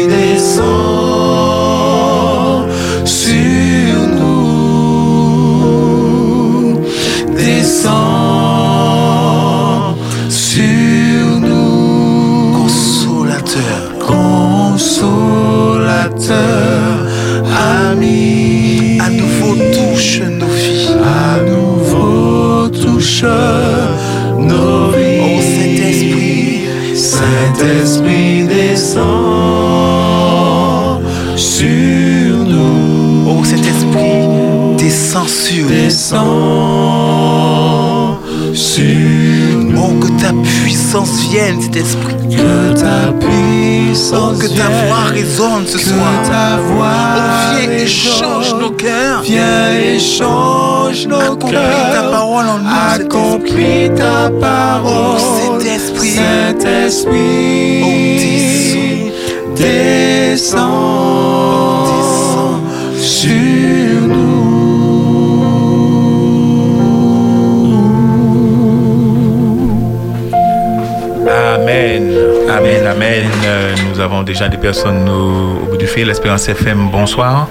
[73.93, 76.07] Nous avons déjà des personnes au, au bout du fil.
[76.07, 77.47] L'Espérance FM, bonsoir.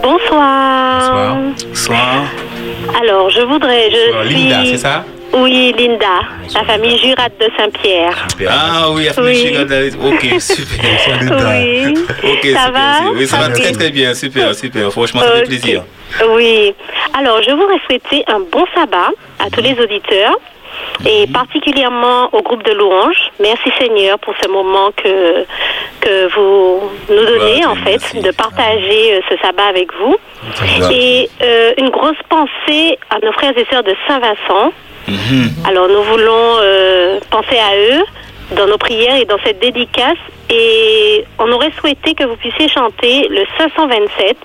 [0.00, 1.00] Bonsoir.
[1.00, 1.36] Bonsoir.
[1.70, 2.24] Bonsoir.
[3.02, 3.90] Alors, je voudrais.
[3.90, 4.34] Je Bonsoir, suis...
[4.36, 5.04] Linda, c'est ça?
[5.34, 6.20] Oui, Linda,
[6.54, 8.28] la famille Jurat de Saint-Pierre.
[8.48, 9.14] Ah oui, la Oui.
[9.14, 9.92] famille Chigadali.
[10.06, 11.48] Ok, super.
[11.50, 11.94] Oui.
[12.22, 12.72] Ok, Ça super.
[12.72, 13.10] va?
[13.16, 14.14] Oui, ça va très très bien.
[14.14, 14.92] Super, super.
[14.92, 15.82] Franchement, ça fait plaisir.
[16.36, 16.72] Oui.
[17.18, 20.36] Alors, je voudrais souhaiter un bon sabbat à tous les auditeurs
[21.06, 23.30] et particulièrement au groupe de louanges.
[23.40, 25.44] Merci Seigneur pour ce moment que,
[26.00, 30.16] que vous nous donnez, en fait, de partager euh, ce sabbat avec vous.
[30.90, 34.72] Et euh, une grosse pensée à nos frères et sœurs de Saint-Vincent.
[35.68, 38.04] Alors nous voulons euh, penser à eux
[38.56, 40.18] dans nos prières et dans cette dédicace.
[40.50, 44.36] Et on aurait souhaité que vous puissiez chanter le 527,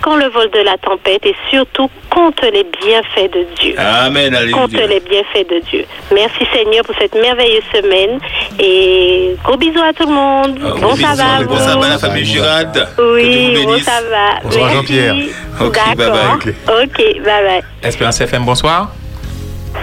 [0.00, 3.74] Quand le vol de la tempête, et surtout Compte les bienfaits de Dieu.
[3.76, 4.86] Amen, Compte alléluia.
[4.86, 5.84] les bienfaits de Dieu.
[6.14, 8.20] Merci Seigneur pour cette merveilleuse semaine.
[8.60, 10.58] Et gros bisous à tout le monde.
[10.64, 12.66] Ah, bon sabbat à Bon sabbat, la famille Girard.
[12.98, 14.40] Oui, bon sabbat.
[14.44, 14.70] Bonsoir.
[14.72, 15.14] Jean-Pierre.
[15.60, 16.38] Ok, bye D'accord.
[16.44, 16.84] bye.
[16.84, 17.62] Ok, bye bye.
[17.82, 18.90] Espérance FM, bonsoir.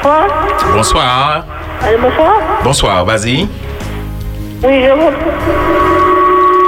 [0.02, 0.28] Bonsoir.
[0.74, 1.46] Bonsoir.
[2.00, 2.34] Bonsoir?
[2.64, 3.48] Bonsoir, vas-y.
[4.64, 5.10] Oui, je vous...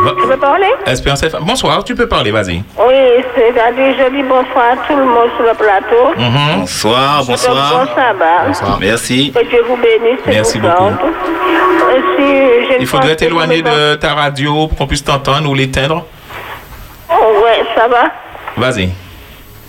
[0.04, 0.68] Va- Je peux parler?
[0.86, 1.44] Espérance FM.
[1.44, 2.62] Bonsoir, tu peux parler, vas-y.
[2.78, 6.14] Oui, c'est-à-dire, je dis bonsoir à tout le monde sur le plateau.
[6.18, 6.60] Mhm.
[6.60, 7.86] Bonsoir, Je souhaite bonsoir.
[7.86, 8.78] Bon sabbat.
[8.80, 9.32] Merci.
[9.36, 10.20] Que Dieu vous bénisse.
[10.28, 11.10] Merci vous beaucoup.
[12.80, 16.06] Il faudrait t'éloigner de ta radio pour qu'on puisse t'entendre ou l'éteindre.
[17.10, 18.04] Oh, ouais, ça va.
[18.58, 18.90] Vas-y.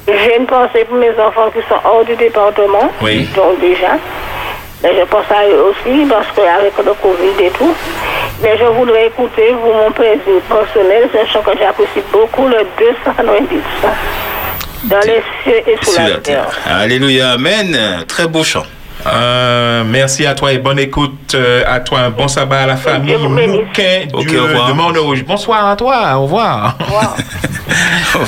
[0.09, 2.91] J'ai une pensée pour mes enfants qui sont hors du département.
[3.01, 3.29] Oui.
[3.35, 3.93] Donc déjà.
[4.83, 7.75] Mais je pense à eux aussi parce qu'avec le Covid et tout.
[8.43, 11.09] Mais je voudrais écouter vous, mon plaisir personnel.
[11.13, 13.61] C'est un chant que j'apprécie beaucoup, le 290.
[14.85, 16.49] Dans les cieux et sous Sur la terre.
[16.67, 18.05] Alléluia, amen.
[18.07, 18.67] Très beau chant.
[19.07, 22.01] Euh, merci à toi et bonne écoute euh, à toi.
[22.01, 24.69] Un bon sabbat à la famille Mouquin du, au revoir.
[24.69, 25.25] de Morne Rouge.
[25.25, 26.17] Bonsoir à toi.
[26.17, 26.77] Au revoir.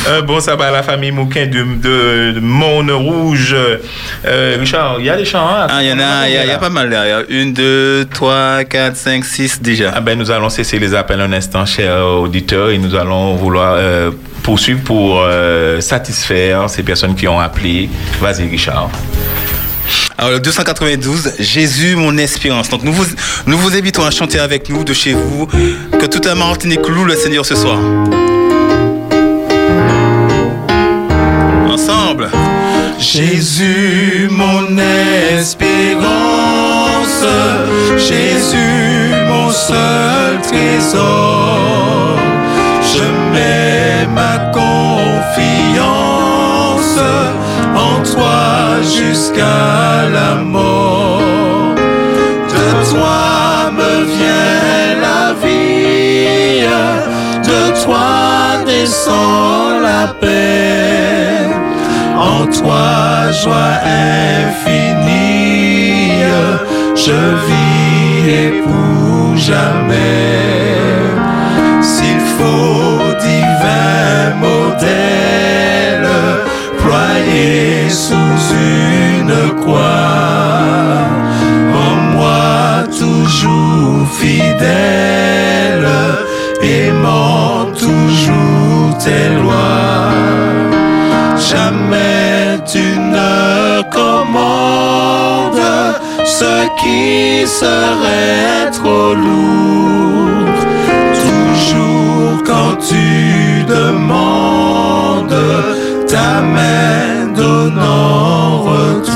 [0.08, 3.56] Un bon sabbat à la famille Mouquin de, de, de Morne Rouge.
[4.24, 5.48] Euh, Richard, il y a des chants.
[5.48, 5.66] hein?
[5.68, 6.90] Ah, il y en a, il y, a- il y a pas mal.
[6.90, 7.06] là.
[7.06, 9.92] Il y a une, deux, trois, quatre, cinq, six déjà.
[9.96, 13.74] Ah ben, nous allons cesser les appels un instant, chers auditeurs, et nous allons vouloir
[13.76, 14.10] euh,
[14.44, 17.88] poursuivre pour euh, satisfaire ces personnes qui ont appelé.
[18.20, 18.90] Vas-y, Richard.
[20.20, 22.68] Alors le 292, Jésus mon espérance.
[22.68, 23.04] Donc nous vous,
[23.46, 27.04] nous vous invitons à chanter avec nous de chez vous, que toute la Martinique loue
[27.04, 27.78] le Seigneur ce soir.
[31.68, 32.30] Ensemble.
[32.98, 34.76] Jésus, mon
[35.38, 36.02] espérance,
[37.96, 42.18] Jésus, mon seul trésor,
[42.82, 45.78] je mets ma confiance
[48.02, 51.20] toi jusqu'à la mort.
[52.54, 56.66] De toi me vient la vie,
[57.44, 58.08] de toi
[58.66, 61.46] descend la paix.
[62.16, 63.76] En toi, joie
[64.38, 65.28] infinie,
[66.96, 70.28] je vis et pour jamais.
[71.80, 75.67] S'il faut divin modèle,
[76.78, 81.08] ployé sous une croix,
[81.84, 85.88] en moi toujours fidèle,
[86.62, 90.12] aimant toujours tes lois.
[91.50, 95.66] Jamais tu ne commandes
[96.24, 100.58] ce qui serait trop lourd.
[101.22, 104.67] Toujours quand tu demandes
[107.34, 109.14] donne en retour.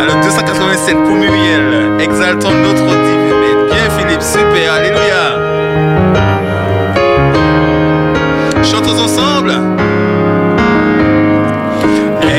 [0.00, 2.00] Alors 287 pour Muriel.
[2.00, 3.66] Exaltons notre divin.
[3.66, 5.24] Bien Philippe, super, alléluia.
[8.62, 9.52] Chantons ensemble.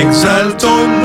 [0.01, 1.04] Exaltons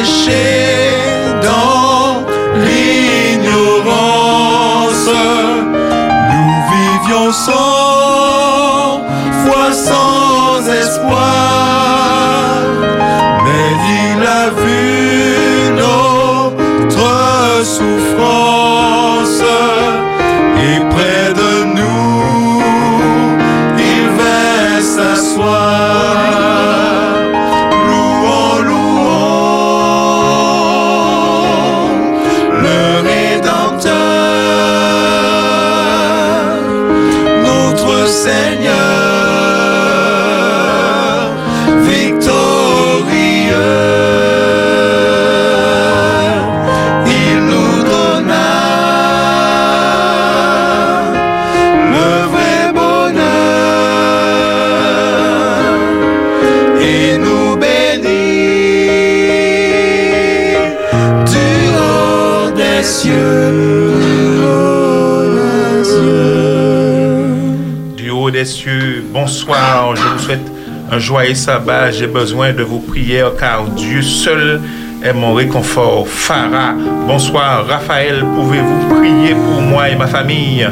[0.00, 0.57] le
[68.48, 69.04] cieux.
[69.12, 70.50] Bonsoir, je vous souhaite
[70.90, 71.90] un joyeux sabbat.
[71.90, 74.60] J'ai besoin de vos prières car Dieu seul
[75.04, 76.08] est mon réconfort.
[76.08, 76.74] Farah,
[77.06, 77.66] bonsoir.
[77.68, 80.66] Raphaël, pouvez-vous prier pour moi et ma famille?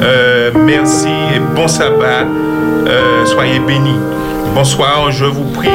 [0.00, 2.26] Euh, Merci et bon sabbat.
[2.86, 3.98] Euh, soyez bénis.
[4.54, 5.68] Bonsoir, je vous prie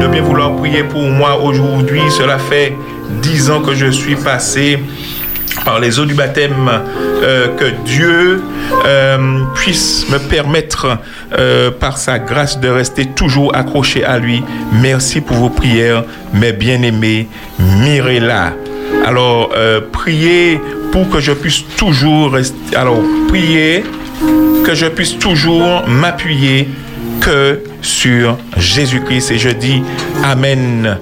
[0.00, 2.00] de bien vouloir prier pour moi aujourd'hui.
[2.10, 2.74] Cela fait
[3.20, 4.78] dix ans que je suis passé
[5.64, 6.70] par les eaux du baptême,
[7.22, 8.42] euh, que Dieu
[8.84, 10.98] euh, puisse me permettre,
[11.38, 14.42] euh, par sa grâce, de rester toujours accroché à lui.
[14.72, 17.28] Merci pour vos prières, mes bien-aimés,
[17.58, 18.54] Mirella.
[19.06, 19.52] Alors,
[19.90, 20.60] priez
[20.92, 22.76] pour que je puisse toujours rester.
[22.76, 23.84] Alors, priez
[24.64, 26.68] que je puisse toujours m'appuyer
[27.20, 29.32] que sur Jésus-Christ.
[29.32, 29.82] Et je dis
[30.22, 30.98] Amen.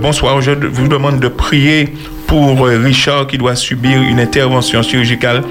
[0.00, 1.92] Bonsoir, je vous demande de prier
[2.30, 5.42] pour Richard qui doit subir une intervention chirurgicale.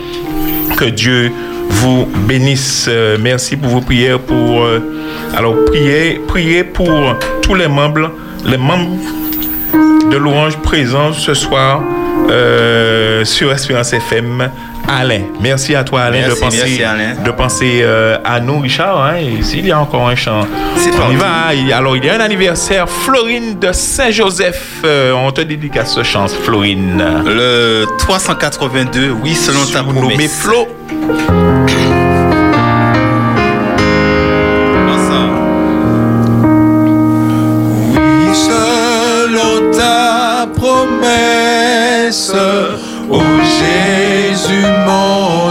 [0.77, 1.30] Que Dieu
[1.67, 2.86] vous bénisse.
[2.88, 4.19] Euh, merci pour vos prières.
[4.19, 4.80] Pour, euh,
[5.36, 6.89] alors, priez, priez pour
[7.41, 8.11] tous les membres,
[8.45, 8.95] les membres
[10.09, 11.84] de louange présents ce soir
[12.30, 14.49] euh, sur Espérance FM.
[14.91, 17.13] Alain, merci à toi Alain Merci, de penser, merci, Alain.
[17.23, 19.03] de penser euh, à nous Richard.
[19.05, 21.27] Hein, s'il y a encore un chant, C'est on y va.
[21.51, 21.69] hein.
[21.71, 24.81] Alors il y a un anniversaire, Florine de Saint-Joseph.
[24.83, 27.03] Euh, on te dédicace ce chant, Florine.
[27.23, 30.39] Le 382, oui, selon ta promesse.
[30.41, 30.67] Flo.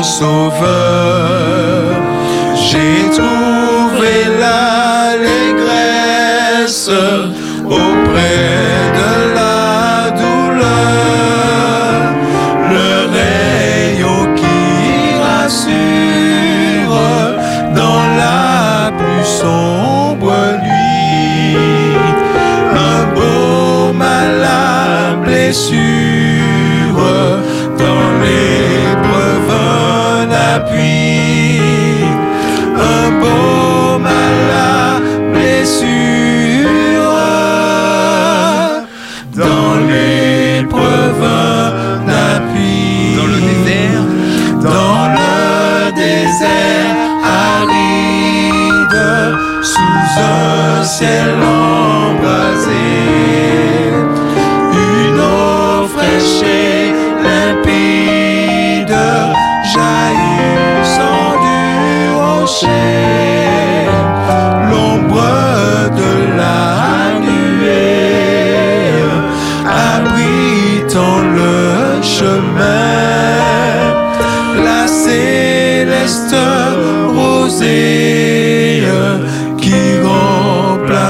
[0.02, 1.94] Sauveur,
[2.54, 4.37] j'ai trouvé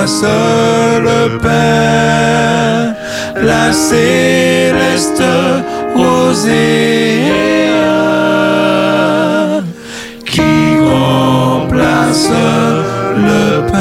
[0.08, 0.22] remplace
[1.02, 2.94] le pain,
[3.42, 5.22] la céleste
[5.94, 7.22] rosée
[10.24, 12.30] qui remplace
[13.16, 13.78] le pain.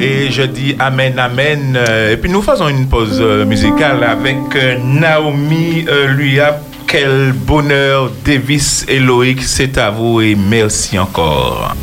[0.00, 1.78] Et je dis Amen, Amen.
[2.10, 6.60] Et puis nous faisons une pause euh, musicale avec euh, Naomi euh, Luya.
[6.86, 11.74] Quel bonheur, Davis et Loïc, c'est à vous et merci encore.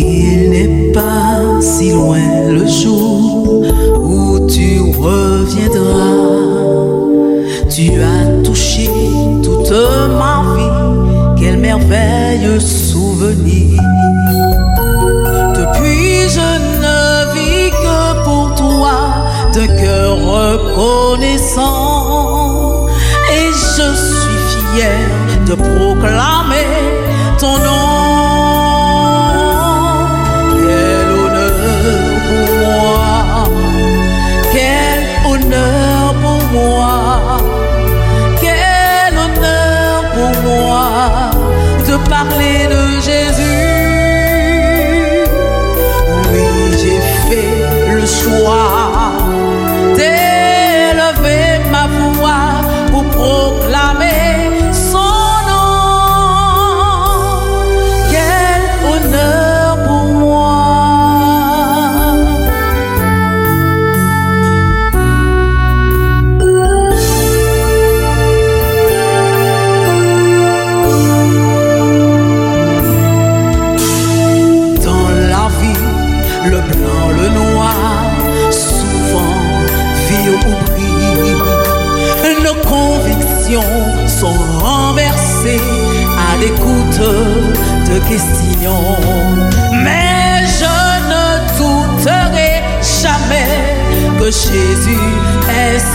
[0.00, 3.64] Il n'est pas si loin le jour
[4.00, 6.14] où tu reviendras.
[7.68, 8.88] Tu as touché
[9.42, 9.72] toute
[10.20, 10.76] ma vie,
[11.36, 13.82] quel merveilleux souvenir.
[15.56, 16.48] Depuis je
[16.84, 17.00] ne
[17.34, 18.96] vis que pour toi,
[19.52, 21.66] de cœur reconnaissant.
[23.32, 24.42] Et je suis
[24.74, 25.00] fier
[25.46, 26.37] de proclamer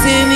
[0.06, 0.32] dancing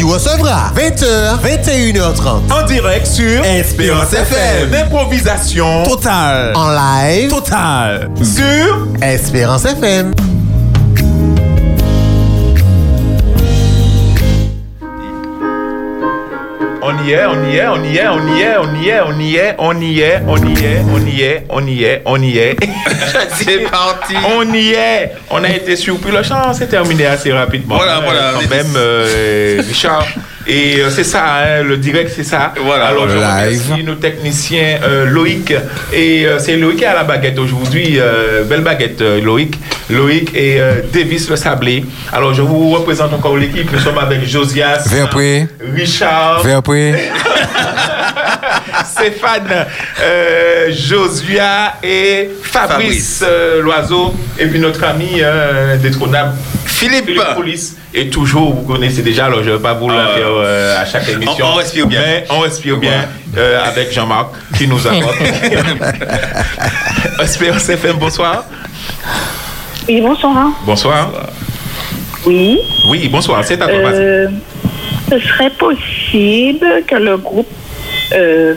[0.00, 0.72] Et tu recevras.
[0.74, 2.50] 20h, 21h30.
[2.50, 4.72] En direct sur Espérance FM.
[4.72, 6.52] Improvisation Total.
[6.54, 7.28] En live.
[7.28, 8.08] Total.
[8.22, 10.12] sur Espérance FM.
[17.02, 19.00] On y est, on y est, on y est, on y est, on y est,
[19.00, 22.02] on y est, on y est, on y est, on y est, on y est,
[22.04, 22.56] on y est.
[23.34, 24.14] C'est parti.
[24.36, 25.12] On y est.
[25.30, 26.12] On a été surpris.
[26.12, 27.76] Le chant s'est terminé assez rapidement.
[27.76, 28.32] Voilà, hein, voilà.
[28.34, 30.06] Quand même, euh, Richard.
[30.46, 32.52] Et euh, c'est ça, hein, le direct, c'est ça.
[32.64, 35.54] Voilà, Alors, je remercie nos techniciens euh, Loïc.
[35.92, 37.98] Et euh, c'est Loïc qui à la baguette aujourd'hui.
[37.98, 39.54] euh, belle baguette, euh, Loïc.
[39.90, 41.84] Loïc et euh, Davis Le Sablé.
[42.12, 43.70] Alors, je vous représente encore l'équipe.
[43.72, 45.48] Nous sommes avec Josias, Verpré.
[45.74, 47.10] Richard, Verpré.
[48.84, 49.66] Stéphane,
[50.02, 53.24] euh, Josia et Fabrice, Fabrice.
[53.26, 54.14] euh, Loiseau.
[54.38, 56.32] Et puis notre ami euh, détrônable
[56.64, 57.06] Philippe.
[57.06, 57.76] Philippe Police.
[57.92, 60.08] Et toujours, vous connaissez déjà, alors je ne vais pas vous le Ah.
[60.14, 61.44] faire euh, à chaque émission.
[61.46, 62.00] On- on respire bien.
[62.00, 65.16] Mais on respire bien euh, avec Jean-Marc qui nous apporte.
[67.22, 68.44] Espérance FM, bonsoir.
[69.88, 70.48] Oui, bonsoir.
[70.64, 71.10] Bonsoir.
[72.26, 72.58] Oui.
[72.88, 73.78] Oui, bonsoir, c'est à toi.
[73.80, 73.94] vas-y.
[73.94, 74.28] Euh,
[75.10, 77.48] ce serait possible que le groupe
[78.14, 78.54] euh,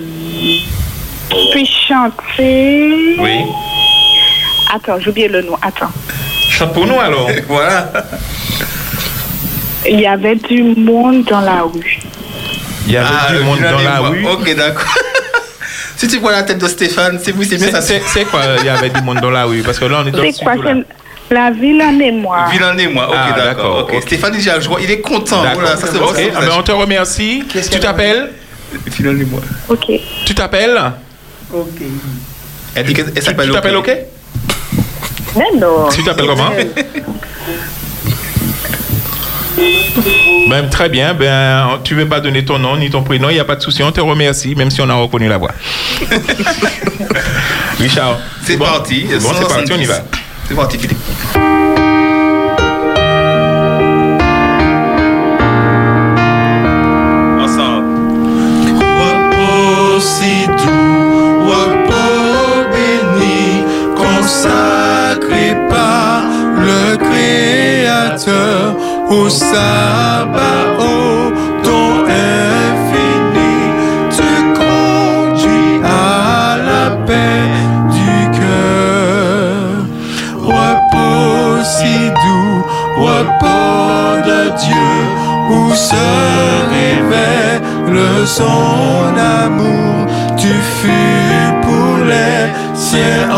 [1.51, 3.15] puisse chanter.
[3.19, 3.39] Oui.
[4.73, 5.55] Attends, j'ai oublié le nom.
[5.61, 5.91] Attends.
[6.49, 7.29] Chante pour nous alors.
[7.47, 7.91] voilà.
[9.89, 11.99] Il y avait du monde dans la rue.
[12.85, 14.09] Il y avait Ah, du monde dans la moi.
[14.09, 14.25] rue.
[14.25, 14.93] Ok, d'accord.
[15.97, 17.81] si tu vois la tête de Stéphane, c'est vous, c'est bien C'est- ça.
[17.81, 19.61] C'est c'est quoi, il y avait du monde dans la rue?
[19.63, 20.53] Parce que là, on est dans le quoi
[21.33, 22.45] La ville en émoi.
[22.51, 23.07] Vilain et moi.
[23.09, 23.79] Ok, Ah, d'accord.
[23.79, 23.93] ok.
[23.95, 24.01] ok.
[24.03, 25.41] Stéphane, déjà, je vois, il est content.
[25.55, 26.05] Voilà, ça bon.
[26.05, 27.43] Ok, ah, on te remercie.
[27.51, 28.29] Qu'est-ce Tu t'appelles
[28.85, 29.41] Vilain et moi.
[29.67, 29.91] Ok.
[30.25, 30.79] Tu t'appelles
[32.75, 33.91] Elle dit qu'elle s'appelle tu t'appelles OK
[35.35, 35.89] Mais non.
[35.89, 36.51] Tu t'appelles comment
[40.49, 41.15] Ben, très bien.
[41.15, 43.61] Ben, tu veux pas donner ton nom ni ton prénom, il n'y a pas de
[43.61, 43.81] souci.
[43.81, 45.51] On te remercie, même si on a reconnu la voix.
[47.79, 48.19] Richard.
[48.43, 49.05] C'est bon parti.
[49.19, 50.03] Bon, c'est parti, on y va.
[50.47, 50.99] C'est parti, Philippe.
[57.41, 57.85] Ensemble.
[58.79, 63.63] Repos si doux, repos béni,
[63.95, 66.23] consacré par
[66.57, 68.75] le Créateur
[69.09, 70.72] au sabbat.
[85.93, 87.61] Se révèle
[88.25, 90.07] son amour.
[90.37, 93.29] Tu fus pour les siens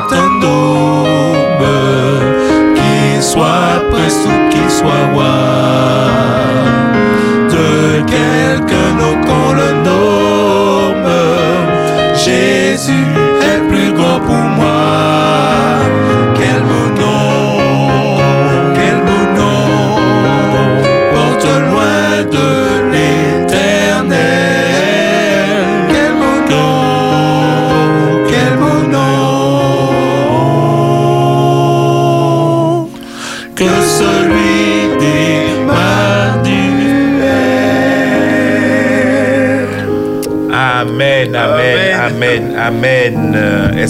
[0.00, 0.87] grand que soit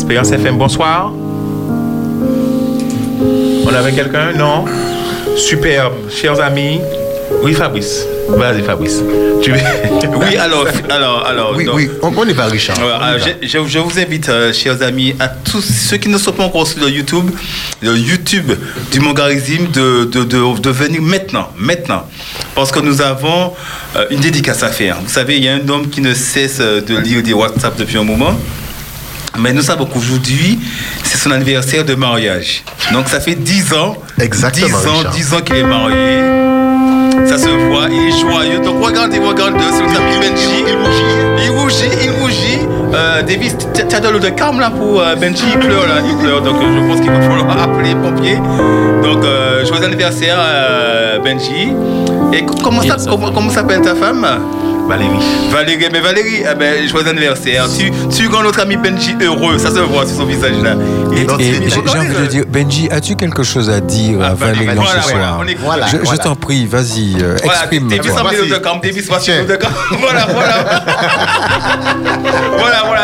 [0.08, 1.12] Espérance FM, bonsoir.
[3.62, 4.64] On avait quelqu'un Non?
[5.36, 5.92] Superbe.
[6.10, 6.80] Chers amis.
[7.42, 8.06] Oui, Fabrice.
[8.30, 9.02] Vas-y, Fabrice.
[9.42, 11.54] Tu Oui, alors, alors, alors.
[11.54, 12.78] Oui, donc- oui, on on y va, Richard.
[13.42, 16.80] Je, vous invite, euh, chers amis, à tous ceux qui ne sont pas encore sur
[16.82, 17.30] le YouTube,
[17.82, 18.50] le YouTube
[18.90, 22.04] du Mongarisme, de, de, de, de venir maintenant, maintenant.
[22.54, 23.52] Parce que nous avons
[23.94, 24.96] euh, une dédicace à faire.
[25.04, 27.76] Vous savez, il y a un homme qui ne cesse euh, de lire des WhatsApp
[27.76, 28.32] depuis un moment.
[29.40, 30.58] Mais nous savons qu'aujourd'hui,
[31.04, 32.64] c'est son anniversaire de mariage.
[32.92, 33.96] Donc ça fait 10 ans.
[34.20, 35.12] Exactement, 10 ans, Richard.
[35.12, 36.18] 10 ans qu'il est marié.
[37.26, 38.60] Ça se voit, il est joyeux.
[38.60, 40.64] Donc regardez, regardez, c'est le tapis Benji.
[40.68, 42.58] Il rougit, il rougit, il rougit.
[42.94, 45.86] euh, Davis, tu tu as de l'eau de calme là pour euh, Benji, il pleure
[45.86, 46.42] là, il pleure.
[46.42, 48.36] Donc euh, je pense qu'il va falloir appeler les pompiers.
[49.02, 51.72] Donc euh, joyeux anniversaire euh, Benji.
[52.32, 54.26] Et co- comment ça, comment, comment s'appelle ta femme?
[54.88, 55.18] Valérie.
[55.50, 57.66] Valérie, mais Valérie, eh ben, joyeux anniversaire.
[57.78, 60.74] Tu, tu rends notre ami Benji heureux, ça se voit sur son visage là.
[61.12, 61.26] Et
[61.68, 65.26] j'ai envie de dire, Benji, as-tu quelque chose à dire à Valérie voilà, ce voilà,
[65.26, 65.64] soir on écoute.
[65.92, 66.18] Je, je Voilà.
[66.24, 67.98] t'en prie, vas-y, euh, Voilà, exprime-toi.
[67.98, 69.74] Davis a pris l'eau de calme.
[70.00, 70.64] Voilà, voilà.
[72.58, 73.02] voilà, voilà.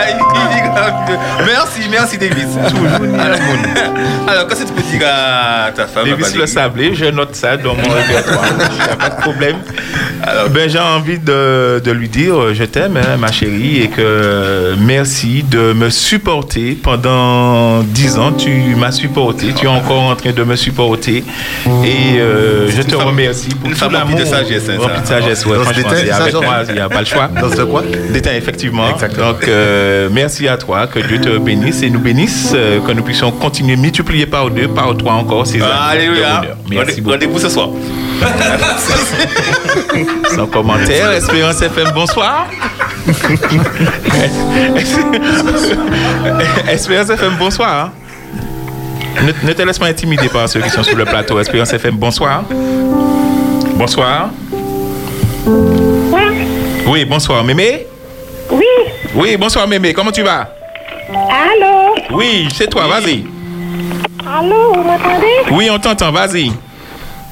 [1.46, 2.46] Merci, merci Davis.
[4.28, 7.56] Alors, qu'est-ce que tu peux dire à ta femme Davis le sablé, je note ça
[7.56, 8.44] dans mon répertoire.
[8.70, 9.56] Il n'y a pas de problème.
[10.50, 14.74] Ben, j'ai envie de, de lui dire euh, je t'aime, hein, ma chérie, et que
[14.78, 18.32] merci de me supporter pendant dix ans.
[18.32, 21.24] Tu m'as supporté, tu es encore en train de me supporter.
[21.84, 24.18] Et euh, je te remercie pour une tout l'amour.
[24.18, 25.00] de sagesse, hein, ça.
[25.00, 27.28] de sagesse, ouais, franchement, détail, avec moi, il n'y a pas le choix.
[27.40, 27.82] Dans ce quoi?
[28.10, 28.88] D'éteint, effectivement.
[28.90, 33.02] Donc, euh, merci à toi, que Dieu te bénisse et nous bénisse, euh, que nous
[33.02, 36.40] puissions continuer multiplier par deux, par trois encore ces années de Alléluia.
[36.40, 36.56] bonheur.
[36.68, 37.12] Merci beaucoup.
[37.14, 37.68] Rendez-vous ce soir.
[40.34, 42.46] Sans commentaire, Espérance FM, bonsoir.
[46.68, 47.90] Espérance FM, bonsoir.
[49.22, 51.38] Ne, ne te laisse pas intimider par ceux qui sont sur le plateau.
[51.38, 52.42] Espérance FM, bonsoir.
[53.76, 54.30] Bonsoir.
[56.86, 57.86] Oui, bonsoir, Mémé.
[58.50, 58.64] Oui.
[59.14, 59.92] Oui, bonsoir, Mémé.
[59.92, 60.48] Comment tu vas?
[61.10, 61.94] Allô?
[62.12, 63.24] Oui, c'est toi, vas-y.
[64.26, 65.26] Allô, vous m'entendez?
[65.52, 66.52] Oui, on t'entend, vas-y.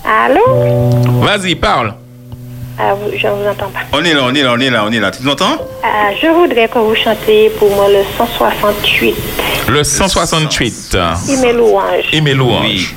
[0.04, 0.90] Allô?
[1.22, 1.94] Vas-y, parle.
[2.78, 3.80] ah, Je ne vous entends pas.
[3.92, 5.10] On est là, on est là, on est là, on est là.
[5.10, 5.58] Tu nous entends?
[5.82, 9.14] Ah, je voudrais que vous chantiez pour moi le 168.
[9.68, 10.96] Le 168.
[11.28, 12.04] Il met louange.
[12.12, 12.94] Et mes louanges.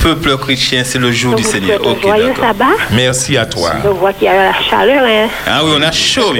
[0.00, 1.80] Peuple chrétien, c'est le jour du Seigneur.
[1.84, 2.54] Ok, d'accord.
[2.92, 3.72] Merci à toi.
[3.82, 5.04] Je vois qu'il y a la chaleur.
[5.04, 6.32] Hein, Ah oui, on a chaud,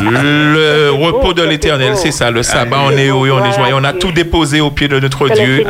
[0.00, 3.84] le repos de l'éternel, c'est ça, le sabbat, on est heureux, on est joyeux, on
[3.84, 5.64] a tout déposé au pied de notre Dieu.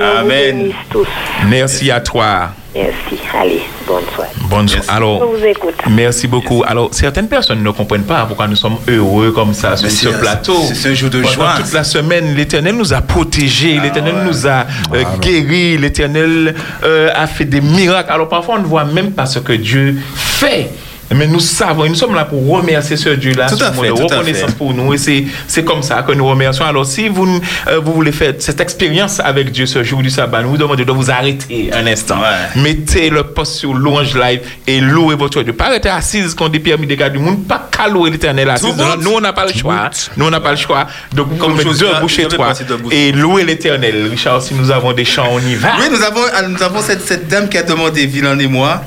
[0.91, 1.07] Tous.
[1.49, 2.51] Merci à toi.
[2.75, 3.21] Merci.
[3.41, 4.31] Allez, bonne soirée.
[4.51, 4.85] Bonne soirée.
[4.89, 5.75] Je Alors, vous écoute.
[5.91, 6.65] merci beaucoup.
[6.67, 10.57] Alors, certaines personnes ne comprennent pas pourquoi nous sommes heureux comme ça sur ce plateau.
[10.75, 11.55] c'est- un jour de Pendant joie.
[11.59, 17.11] Toute la semaine, l'Éternel nous a protégés, Ah l'Éternel nous a euh, guéris, l'Éternel euh,
[17.15, 18.11] a fait des miracles.
[18.11, 20.71] Alors, parfois, on ne voit même pas ce que Dieu fait.
[21.13, 23.93] Mais nous savons, nous sommes là pour remercier ce Dieu-là, Tout à ce fait, de
[23.93, 24.95] reconnaissance pour nous.
[24.95, 26.65] Et c'est, c'est comme ça que nous remercions.
[26.65, 30.43] Alors, si vous, euh, vous voulez faire cette expérience avec Dieu ce jour du sabbat,
[30.43, 32.17] nous vous demandons de vous arrêter un instant.
[32.57, 35.53] Mettez le poste sur louange live et louez votre Dieu.
[35.53, 38.75] Pas arrêter assise contre des pyramides des gars du monde, pas qu'à louer l'éternel assise.
[39.01, 39.91] Nous, on n'a pas le choix.
[40.17, 40.87] Nous, on n'a pas le choix.
[41.15, 42.53] Donc, Comme deux bouches et trois.
[42.91, 44.09] Et louer l'éternel.
[44.11, 45.73] Richard, si nous avons des chants, on y va.
[45.79, 48.83] Oui, nous avons, nous avons cette, cette dame qui a demandé Vilain et moi.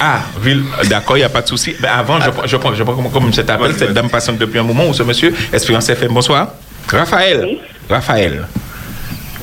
[0.00, 1.74] Ah, Ville, d'accord, il n'y a pas de souci.
[1.80, 4.36] Mais avant, je, prends- je prends, je prends comme, comme cet appel, cette dame passante
[4.38, 6.48] depuis un moment, ou ce monsieur, Espérance FM, bonsoir.
[6.88, 7.56] Raphaël.
[7.88, 8.46] Raphaël.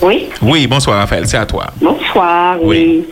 [0.01, 0.29] Oui.
[0.41, 1.67] Oui, bonsoir Raphaël, c'est à toi.
[1.81, 3.05] Bonsoir, oui.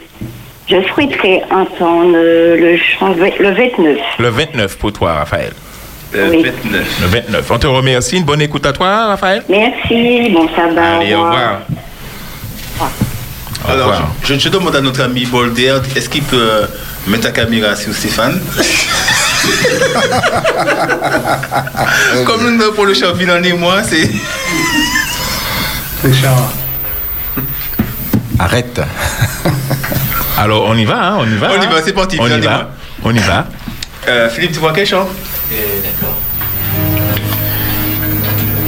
[0.69, 3.97] Je souhaiterais entendre euh, le le 29.
[4.19, 5.51] Le 29 pour toi, Raphaël.
[6.13, 6.43] Oui.
[6.71, 7.51] Le 29.
[7.51, 8.17] On te remercie.
[8.17, 9.43] Une bonne écoute à toi, Raphaël.
[9.49, 10.97] Merci, bon sabbat.
[10.99, 11.59] Allez, au revoir.
[13.67, 16.65] Alors, je, je demande à notre ami Bolder, est-ce qu'il peut euh,
[17.07, 18.39] mettre la caméra sur Stéphane?
[22.25, 24.09] Comme nous, pour le Vilain et moi, c'est.
[26.01, 26.51] C'est chiant.
[28.39, 28.81] Arrête.
[30.37, 31.49] Alors, on y va, hein, on y va.
[31.51, 31.69] On y hein.
[31.69, 32.71] va, c'est parti, On y va.
[33.03, 33.45] On y va.
[34.07, 35.07] Euh, Philippe, tu vois quel chant
[35.49, 36.15] D'accord.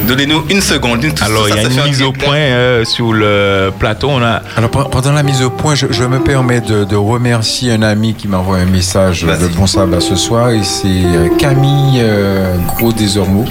[0.07, 1.03] Donnez-nous une seconde.
[1.03, 4.09] Une, Alors, il y a une mise au point euh, sur le plateau.
[4.09, 4.41] On a.
[4.57, 7.81] Alors, pe- pendant la mise au point, je, je me permets de, de remercier un
[7.81, 11.99] ami qui m'a envoyé un message de bon sabbat ce soir, et c'est euh, Camille
[12.01, 13.45] euh, Gros Desormeaux.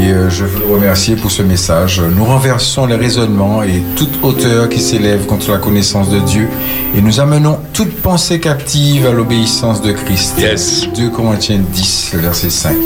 [0.00, 2.00] Et euh, je veux le remercier pour ce message.
[2.00, 6.48] Nous renversons les raisonnements et toute hauteur qui s'élève contre la connaissance de Dieu,
[6.96, 10.34] et nous amenons toute pensée captive à l'obéissance de Christ.
[10.38, 10.88] Yes.
[10.96, 12.76] 2 Corinthiens 10, verset 5.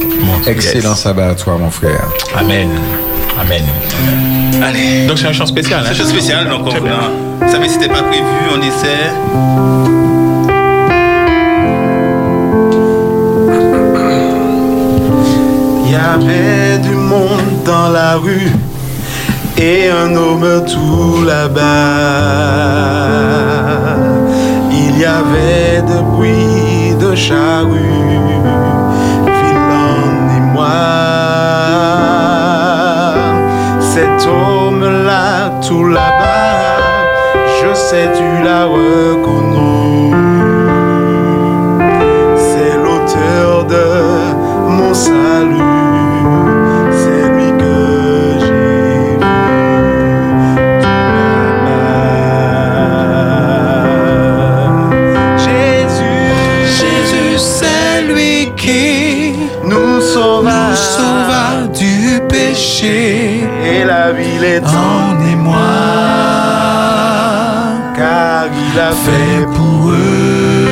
[0.46, 0.98] Excellent yes.
[1.00, 2.06] sabbat à toi, mon frère.
[2.36, 2.68] Amen.
[3.40, 3.62] Amen.
[4.62, 5.06] Allez.
[5.06, 5.80] Donc, c'est un chant spécial.
[5.80, 5.90] hein.
[5.92, 6.98] C'est un chant spécial, donc on, Très bien.
[7.40, 8.22] Vous savez, c'était pas prévu,
[8.54, 10.21] on essaie.
[16.02, 18.50] Avait du monde dans la rue
[19.56, 21.62] et un homme tout là-bas.
[24.70, 27.78] Il y avait de bruit de charrue,
[29.24, 30.78] vilain et moi.
[33.80, 36.82] Cet homme-là tout là-bas,
[37.60, 40.14] je sais tu l'as reconnu.
[42.36, 43.86] C'est l'auteur de
[44.68, 45.91] mon salut,
[64.42, 65.56] ville est en émoi,
[67.96, 70.66] car il a fait pour eux.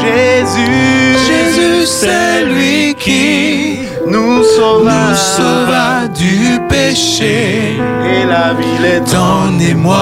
[0.00, 7.80] Jésus, Jésus, c'est lui qui nous sauva, nous sauva du péché.
[8.12, 9.96] Et la ville est en émoi.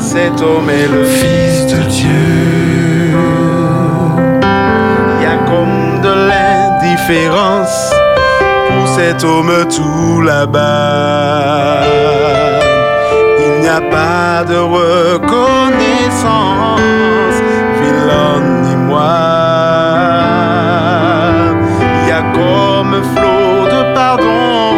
[0.00, 3.16] Cet homme est le Fils de Dieu.
[5.18, 7.85] Il y a comme de l'indifférence
[8.96, 11.82] cet homme tout là-bas.
[13.44, 15.20] Il n'y a pas de reconnaissance,
[17.78, 19.18] vilain ni moi.
[22.02, 24.72] Il y a comme flot de pardon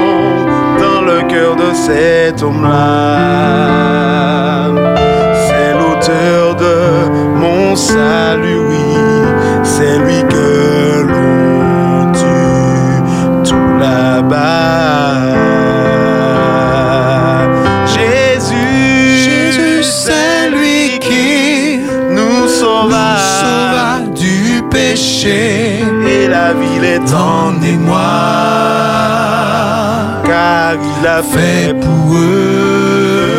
[0.83, 3.19] dans le cœur de cet homme-là.
[5.47, 6.77] C'est l'auteur de
[7.37, 8.89] mon salut, oui,
[9.63, 10.18] c'est lui
[17.87, 25.83] Jésus, Jésus, c'est lui qui nous sauva, sauva du péché.
[26.07, 27.97] Et la ville est en émoi,
[30.25, 33.39] car il a fait pour eux.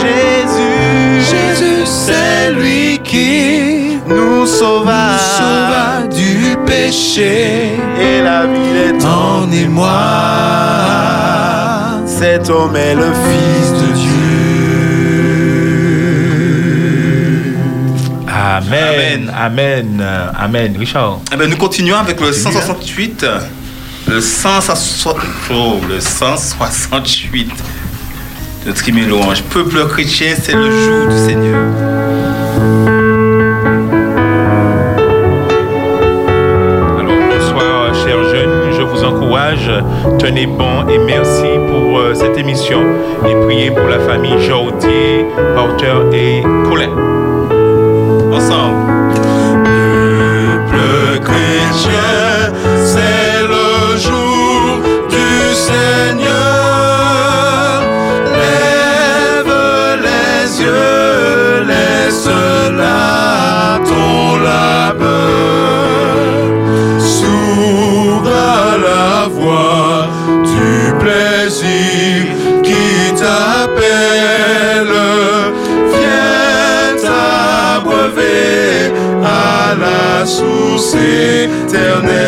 [0.00, 5.18] Jésus, Jésus, c'est lui qui nous sauva,
[6.88, 9.90] péché et la ville est en émoi.
[12.06, 14.28] Cet homme est le Fils de Dieu.
[18.26, 19.30] Amen.
[19.36, 20.02] Amen.
[20.34, 20.76] Amen.
[20.78, 21.20] Richard.
[21.30, 23.26] Eh ben, nous continuons avec le 168.
[24.06, 25.16] Le 160
[25.50, 27.50] oh, le 168
[28.66, 29.42] de Trimé Louange.
[29.42, 31.97] Peuple chrétien, c'est le jour du Seigneur.
[40.18, 42.80] Tenez bon et merci pour euh, cette émission.
[43.26, 45.24] Et priez pour la famille Jordier,
[45.54, 47.07] Porter et Colin.
[80.78, 82.27] Source éternelle.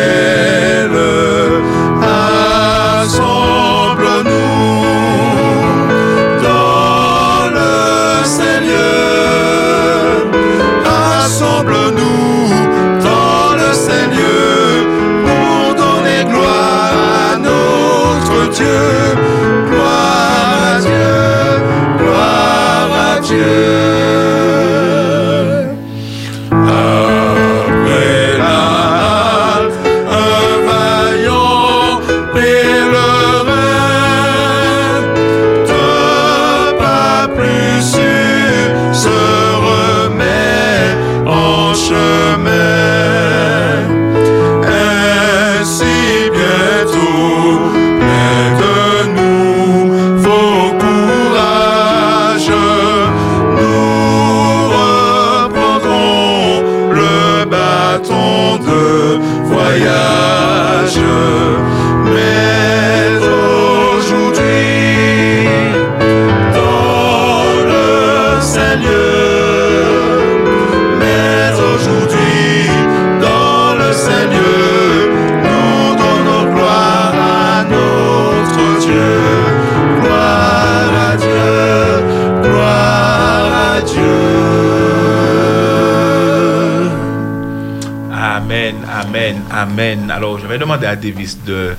[88.13, 90.11] Amen, amen, amen.
[90.11, 91.75] Alors, je vais demander à Davis de...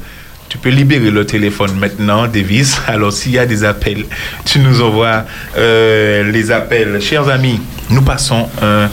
[0.52, 2.78] Tu peux libérer le téléphone maintenant, Davis.
[2.86, 4.04] Alors, s'il y a des appels,
[4.44, 5.24] tu nous envoies
[5.56, 7.00] euh, les appels.
[7.00, 8.90] Chers amis, nous passons un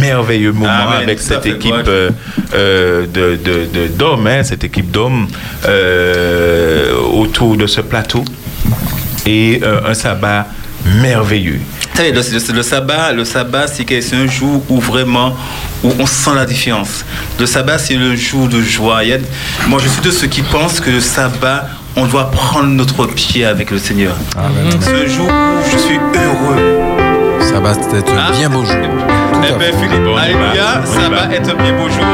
[0.00, 2.08] merveilleux moment Amen, avec cette équipe euh,
[2.54, 5.26] euh, de, de, de- d'hommes, hein, cette équipe d'hommes
[7.12, 8.24] autour de ce plateau.
[9.26, 10.46] Et un sabbat
[11.02, 11.60] merveilleux.
[11.98, 15.36] Le, le- le sabbat, le sabbat, c'est un jour où vraiment,
[15.82, 17.04] où on sent la différence.
[17.38, 19.00] Le sabbat, c'est le jour de joie.
[19.68, 23.44] Moi, je suis de ceux qui pensent que le sabbat, on doit prendre notre pied
[23.44, 24.16] avec le Seigneur.
[24.80, 26.84] C'est un jour où je suis heureux.
[27.40, 28.76] Ça va être un bien beau jour.
[29.46, 32.04] Eh ben, Philippe, Alléluia, ça va être un bien beau jour.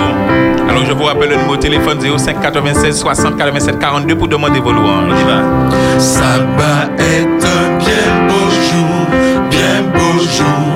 [0.68, 4.60] Alors je vous rappelle le numéro de téléphone 05 96 60 87 42 pour demander
[4.60, 5.04] vos louanges.
[5.08, 6.00] On y va.
[6.00, 10.69] Sabbat est un bien beau jour, bien beau jour,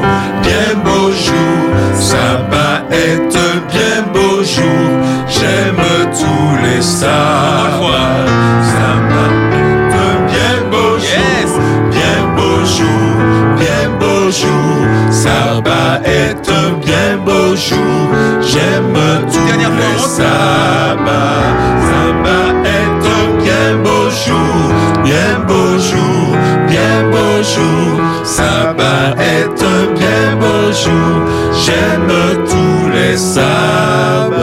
[5.28, 8.24] j'aime tous les sabbats.
[8.72, 9.34] Sabbat
[9.92, 13.10] un bien beau jour, bien beau jour,
[13.58, 14.76] bien beau jour.
[15.10, 18.08] Sabbat est un bien beau jour,
[18.40, 18.98] j'aime
[19.32, 21.50] tous les sabbats.
[21.88, 24.58] Sabbat est un bien beau jour,
[25.04, 26.36] bien beau jour,
[26.68, 28.00] bien beau jour.
[28.24, 31.14] Sabbat est un bien beau jour,
[31.64, 32.12] j'aime
[32.48, 32.63] tous
[33.14, 34.34] les sabbats.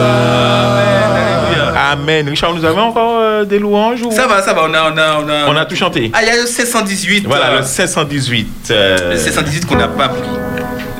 [1.92, 2.26] Amen.
[2.28, 4.10] Richard, nous avons encore euh, des louanges ou...
[4.10, 5.52] Ça va, ça va, on a, on a, on a.
[5.52, 6.10] On a tout chanté.
[6.14, 7.26] Ah, il y a le 718.
[7.26, 8.68] Voilà, euh, le 518.
[8.70, 10.22] euh, Le 718 qu'on n'a pas pris.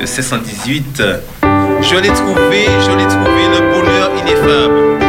[0.00, 1.00] Le 718.
[1.00, 1.16] euh,
[1.80, 5.02] Je l'ai trouvé, je l'ai trouvé, le bonheur ineffable.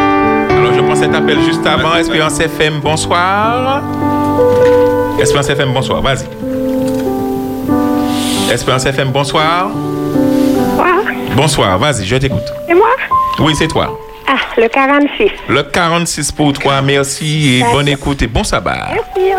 [0.57, 1.95] Alors je prends cet appel juste avant.
[1.95, 3.81] Espérance FM, bonsoir.
[5.19, 6.01] Espérance FM, bonsoir.
[6.01, 6.23] Vas-y.
[8.53, 9.69] Espérance FM, bonsoir.
[11.35, 12.43] Bonsoir, vas-y, je t'écoute.
[12.67, 12.89] C'est moi?
[13.39, 13.99] Oui, c'est toi.
[14.27, 15.31] Ah, le 46.
[15.49, 18.89] Le 46 pour toi, merci et bonne écoute et bon sabbat.
[18.93, 19.31] Merci.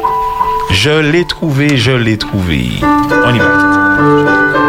[0.71, 2.67] Je l'ai trouvé, je l'ai trouvé.
[2.83, 4.65] On y va.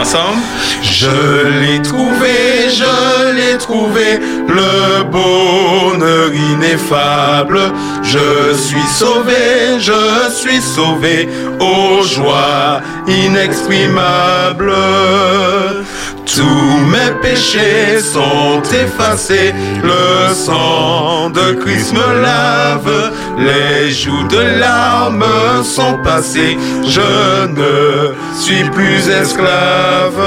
[0.00, 0.40] Ensemble?
[0.82, 4.18] Je l'ai trouvé, je l'ai trouvé,
[4.48, 7.60] le bonheur ineffable.
[8.02, 14.72] Je suis sauvé, je suis sauvé, aux joies inexprimables.
[16.36, 19.52] Tous mes péchés sont effacés,
[19.82, 25.24] le sang de Christ me lave, les joues de larmes
[25.64, 30.22] sont passées, je ne suis plus esclave.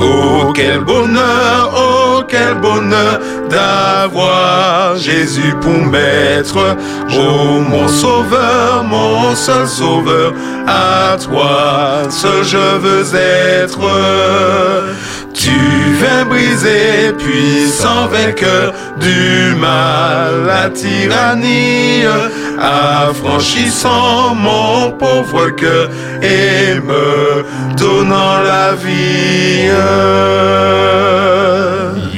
[0.00, 3.18] Oh quel bonheur, oh quel bonheur
[3.50, 6.76] d'avoir Jésus pour maître.
[7.12, 10.32] Oh mon sauveur, mon seul sauveur,
[10.66, 13.80] à toi seul je veux être.
[15.48, 22.02] Tu viens briser, puissant vainqueur du mal, la tyrannie,
[22.58, 25.88] affranchissant mon pauvre cœur
[26.22, 27.44] et me
[27.76, 29.70] donnant la vie.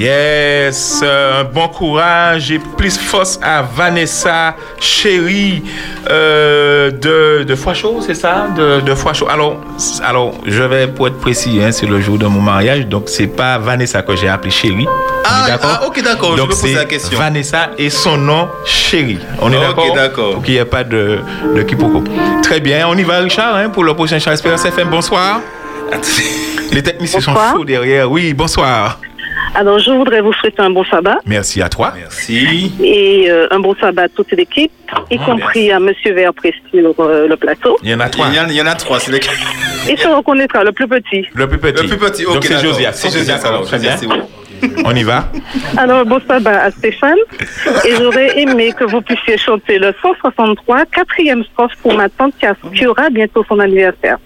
[0.00, 5.62] Yes, euh, bon courage et plus force à Vanessa, chérie
[6.08, 7.54] euh, de, de
[8.00, 8.46] c'est ça?
[8.56, 8.94] De, de.
[9.28, 9.60] Alors,
[10.02, 13.26] alors, je vais pour être précis, hein, c'est le jour de mon mariage, donc c'est
[13.26, 14.86] pas Vanessa que j'ai appelé chérie.
[15.26, 15.78] Ah, d'accord?
[15.82, 17.18] ah, ok, d'accord, je Donc me c'est la question.
[17.18, 19.18] Vanessa et son nom chérie.
[19.42, 19.94] On est Ok, d'accord?
[19.94, 20.32] d'accord.
[20.36, 21.18] Pour qu'il n'y ait pas de,
[21.54, 22.02] de quiproquo.
[22.42, 24.88] Très bien, on y va Richard hein, pour le prochain Charles Espérance FM.
[24.88, 25.40] Bonsoir.
[26.72, 28.10] Les techniciens sont chauds derrière.
[28.10, 28.98] Oui, bonsoir.
[29.54, 31.92] Alors, je voudrais vous souhaiter un bon sabbat Merci à toi.
[31.96, 32.72] Merci.
[32.82, 34.70] et euh, un bon sabbat à toute l'équipe,
[35.10, 37.76] y Ah, compris à Monsieur Verpré sur euh, le plateau.
[37.82, 38.26] Il y en a trois.
[38.30, 39.12] Il y en a, il y en a trois, c'est
[39.88, 41.26] Et se reconnaîtra le plus petit.
[41.34, 41.82] Le plus petit.
[41.82, 42.34] Le plus petit, ok.
[42.34, 42.58] Donc c'est.
[42.60, 42.92] Josias.
[42.92, 43.62] C'est Josias, alors.
[43.66, 43.92] Très bien.
[43.96, 44.28] Josias, c'est bon.
[44.84, 45.24] On y va.
[45.78, 47.16] Alors, bon sabbat à Stéphane.
[47.86, 52.46] Et j'aurais aimé que vous puissiez chanter le 163, quatrième strophe pour ma tante qui,
[52.46, 54.18] a- qui aura bientôt son anniversaire.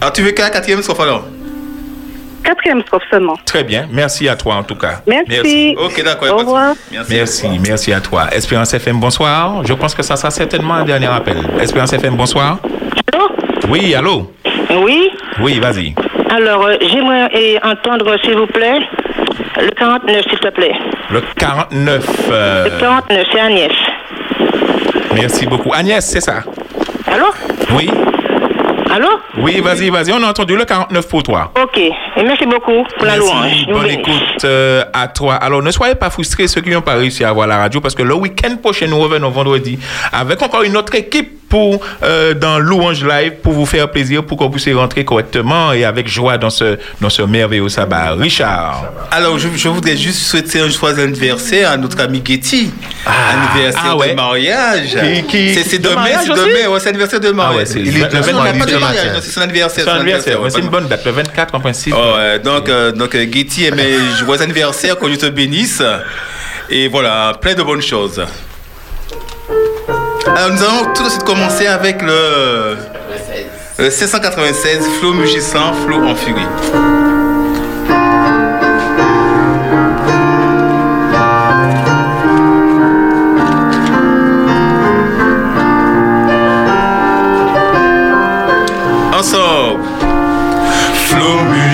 [0.00, 1.24] Ah, tu veux qu'un quatrième strophe alors?
[2.44, 3.36] Quatrième strophe seulement.
[3.44, 3.86] Très bien.
[3.90, 5.00] Merci à toi en tout cas.
[5.06, 5.76] Merci.
[5.78, 6.34] Ok, d'accord.
[6.34, 6.74] Au revoir.
[6.90, 7.14] Merci.
[7.14, 8.28] Merci, merci à toi.
[8.32, 9.64] Espérance FM, bonsoir.
[9.66, 11.38] Je pense que ça sera certainement un dernier appel.
[11.60, 12.58] Espérance FM, bonsoir.
[13.12, 13.28] Allô?
[13.68, 14.32] Oui, allô?
[14.82, 15.10] Oui.
[15.40, 15.94] Oui, vas-y.
[16.30, 18.78] Alors, euh, j'aimerais euh, entendre, s'il vous plaît,
[19.60, 20.72] le 49, s'il te plaît.
[21.10, 22.06] Le 49.
[22.30, 23.72] euh, Le 49, c'est Agnès.
[25.14, 25.72] merci beaucoup.
[25.74, 26.42] Agnès, c'est ça?
[27.06, 27.26] Allô?
[27.76, 27.90] Oui
[28.92, 29.08] Allô?
[29.38, 30.12] Oui, vas-y, vas-y.
[30.12, 31.52] On a entendu le 49 pour toi.
[31.62, 31.78] Ok.
[31.78, 31.92] Et
[32.24, 33.46] merci beaucoup pour la louange.
[33.46, 33.66] Merci.
[33.70, 35.34] Bonne écoute euh, à toi.
[35.34, 37.94] Alors, ne soyez pas frustrés ceux qui n'ont pas réussi à avoir la radio parce
[37.94, 39.78] que le week-end prochain, nous revenons vendredi
[40.12, 44.38] avec encore une autre équipe pour euh, dans Louange Live pour vous faire plaisir, pour
[44.38, 48.12] que vous puissiez rentrer correctement et avec joie dans ce, dans ce merveilleux sabbat.
[48.14, 48.84] Richard.
[49.10, 52.70] Alors, je, je voudrais juste souhaiter un joyeux anniversaire à notre ami Getty.
[53.04, 54.10] anniversaire ah ouais.
[54.10, 54.96] de mariage.
[55.00, 57.54] Qui- qui- c'est c'est de demain, c'est demain, ouais, c'est anniversaire de mariage.
[57.54, 59.20] Ah ouais, c'est Il le est le 24 pas de du mariage, matin.
[59.20, 59.84] c'est son anniversaire.
[59.84, 60.38] C'est un anniversaire.
[60.48, 61.94] C'est une bonne date, le 24 en principe.
[61.96, 65.82] Oh, ouais, donc, euh, donc euh, Getty, mais joyeux anniversaire, que Dieu te bénisse.
[66.68, 68.22] Et voilà, plein de bonnes choses.
[70.26, 72.76] Alors nous allons tout de suite commencer avec le,
[73.78, 76.46] le 796 Flo mugissant, Flo en furie.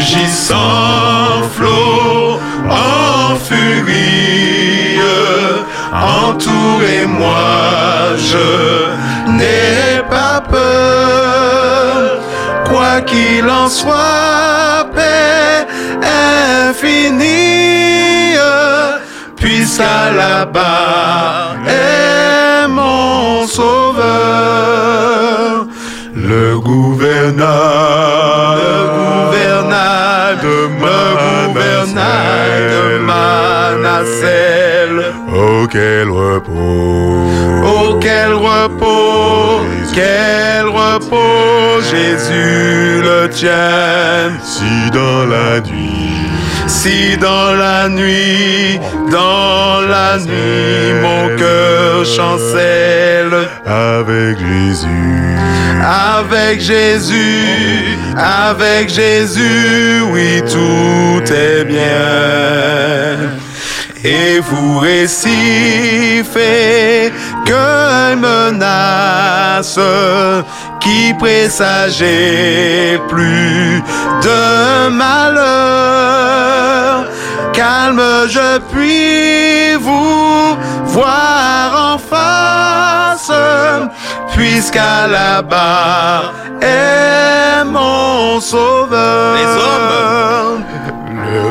[0.06, 2.38] Flot mugissant, flot
[2.70, 5.00] en furie,
[5.92, 7.36] entourez-moi,
[8.16, 12.20] je n'ai pas peur,
[12.68, 15.66] quoi qu'il en soit, paix
[16.68, 18.36] infinie,
[19.36, 24.06] puisqu'à la barre est mon sauveur.
[26.14, 28.15] Le gouvernail,
[31.94, 34.94] de Manassel.
[35.32, 39.62] Oh quel repos, oh quel repos,
[39.94, 44.32] quel repos, Jésus le tient.
[44.42, 45.95] Si dans la nuit,
[46.66, 48.78] si dans la nuit,
[49.10, 55.36] dans la nuit, mon cœur chancelle avec Jésus,
[55.82, 63.16] avec Jésus, avec Jésus, oui, tout est bien.
[64.04, 66.32] Et vous récifez
[67.44, 69.78] que menace
[70.86, 73.82] qui présageait plus
[74.22, 76.14] de malheur.
[77.52, 83.32] Calme, je puis vous voir en face,
[84.36, 89.34] puisqu'à la barre est mon sauveur.
[89.38, 90.64] Les hommes,
[91.10, 91.46] le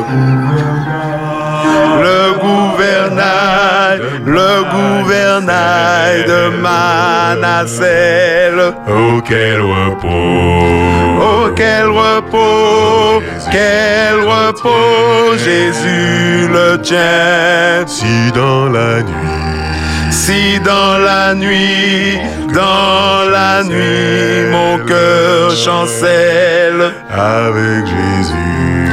[2.40, 8.56] gouvernail, le gouvernail de Manassel.
[8.88, 17.86] Oh quel repos, oh quel repos, quel repos, Jésus le tient.
[17.86, 19.46] Si dans la nuit,
[20.10, 22.18] si dans la nuit,
[22.52, 28.85] dans la nuit, mon cœur chancelle avec Jésus,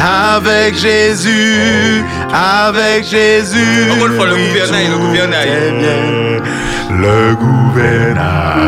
[0.00, 3.90] avec Jésus, avec Jésus.
[3.92, 6.40] Encore une fois, le gouvernail, le gouvernail.
[6.90, 8.58] Le gouvernail,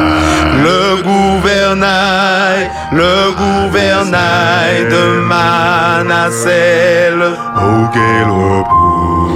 [0.62, 7.18] le gouvernail, le gouvernail de Manassel.
[7.56, 9.28] Oh quel repos,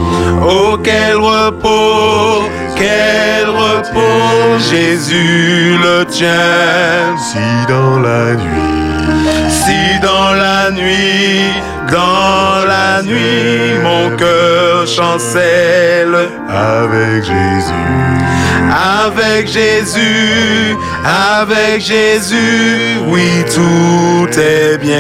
[0.48, 7.16] oh quel repos, quel repos, Jésus le tient.
[7.18, 8.76] Si dans la nuit,
[9.50, 11.52] si dans la nuit,
[11.90, 16.14] dans la nuit, mon cœur chancelle
[16.48, 17.72] avec Jésus,
[19.04, 24.96] avec Jésus, avec Jésus, oui, tout est bien.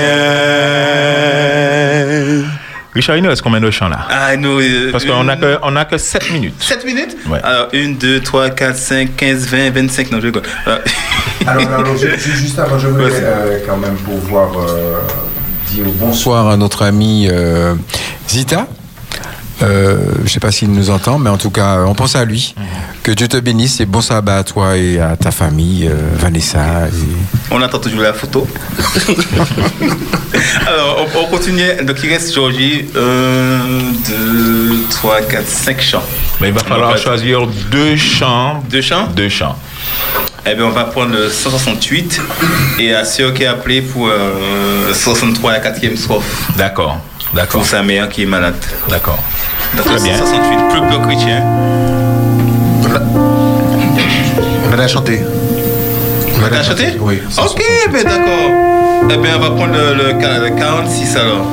[2.94, 4.06] Richard, il nous reste combien de chants là?
[4.10, 6.54] Ah, nous, euh, Parce qu'on n'a que, on a que 7 minutes.
[6.62, 7.14] 7 minutes?
[7.28, 7.40] Ouais.
[7.42, 10.10] Alors, 1, 2, 3, 4, 5, 15, 20, 25.
[10.12, 10.42] Non, je rigole.
[10.66, 10.78] Euh,
[11.46, 15.00] Alors, alors, ju- ju- juste avant, je voulais euh, quand même pouvoir euh,
[15.82, 17.74] bonsoir à notre ami euh,
[18.28, 18.66] Zita.
[19.62, 22.24] Euh, je ne sais pas s'il nous entend, mais en tout cas, on pense à
[22.26, 22.54] lui.
[23.02, 26.88] Que Dieu te bénisse et bon sabbat à toi et à ta famille, euh, Vanessa.
[26.88, 28.46] et- on attend toujours la photo.
[30.66, 31.62] Alors, on, on continue.
[31.84, 32.84] Donc, il reste Georgie.
[32.94, 36.02] 1, 2, 3, 4, 5 chants.
[36.40, 38.62] Mais il va falloir choisir deux chants.
[38.70, 39.56] Deux chants Deux chants.
[40.48, 42.20] Eh bien, on va prendre le 168
[42.78, 46.52] et à ceux qui est appelé pour euh, 63, la quatrième strophe.
[46.56, 47.00] D'accord.
[47.34, 47.60] D'accord.
[47.60, 48.54] Pour sa mère qui est malade.
[48.88, 49.22] D'accord.
[49.76, 50.16] Très bien.
[50.16, 51.42] 168, plus peu chrétien.
[54.72, 55.22] On a chanté.
[56.36, 57.20] On va chanter Oui.
[57.38, 57.62] Ok,
[57.92, 58.50] ben d'accord.
[59.10, 61.46] Eh bien, on va prendre le, le, le 46 alors.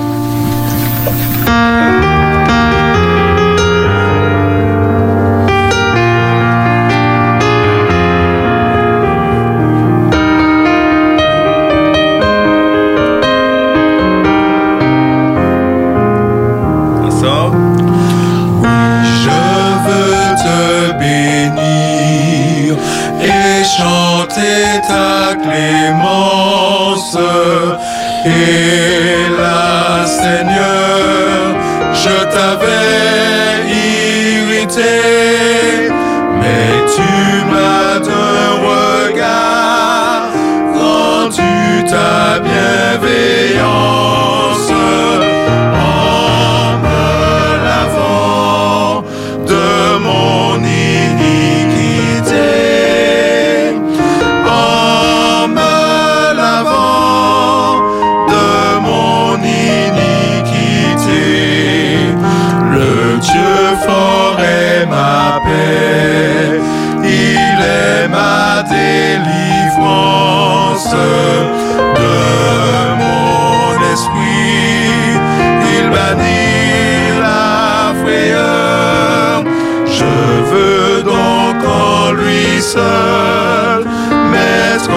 [82.64, 83.84] Seul
[84.32, 84.90] mettre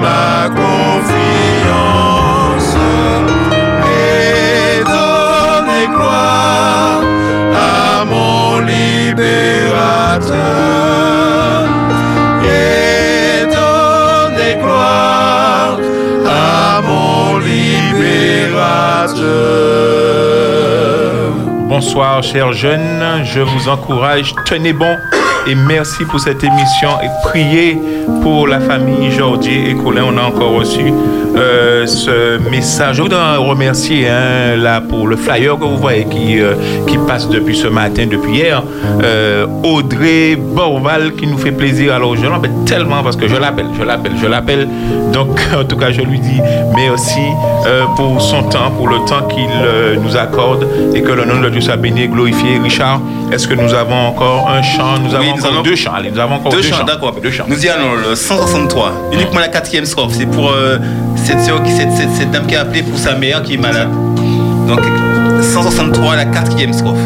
[0.00, 1.92] ma confiance
[3.86, 7.00] et donner gloire
[7.54, 10.32] à mon libérateur
[12.44, 15.78] et donner gloire
[16.26, 18.52] à mon libérateur.
[21.68, 23.22] Bonsoir, chers jeunes.
[23.24, 24.96] Je vous encourage, tenez bon
[25.46, 27.80] et merci pour cette émission et priez
[28.22, 30.04] pour la famille Jordi et Colin.
[30.04, 30.92] On a encore reçu
[31.36, 32.96] euh, ce message.
[32.96, 36.54] Je voudrais remercier hein, là pour le flyer que vous voyez qui, euh,
[36.86, 38.62] qui passe depuis ce matin, depuis hier.
[39.02, 41.94] Euh, Audrey Borval qui nous fait plaisir.
[41.94, 44.68] Alors je l'appelle tellement parce que je l'appelle, je l'appelle, je l'appelle.
[45.12, 46.40] Donc en tout cas, je lui dis
[46.74, 47.20] merci
[47.66, 51.40] euh, pour son temps, pour le temps qu'il euh, nous accorde et que le nom
[51.40, 52.58] de Dieu soit béni et glorifié.
[52.62, 53.00] Richard,
[53.32, 54.98] est-ce que nous avons encore un chant?
[55.02, 55.92] Nous avons Oui, nous avons- deux chants.
[55.94, 57.14] Allez, nous avons encore Deux deux, chants, d'accord.
[57.48, 58.92] Nous y allons, le 163.
[59.12, 60.12] Uniquement la quatrième strophe.
[60.12, 60.78] C'est pour euh,
[61.24, 63.90] cette, cette dame qui a appelé pour sa mère qui est malade.
[64.66, 64.80] Donc
[65.42, 66.98] 163, la quatrième strophe.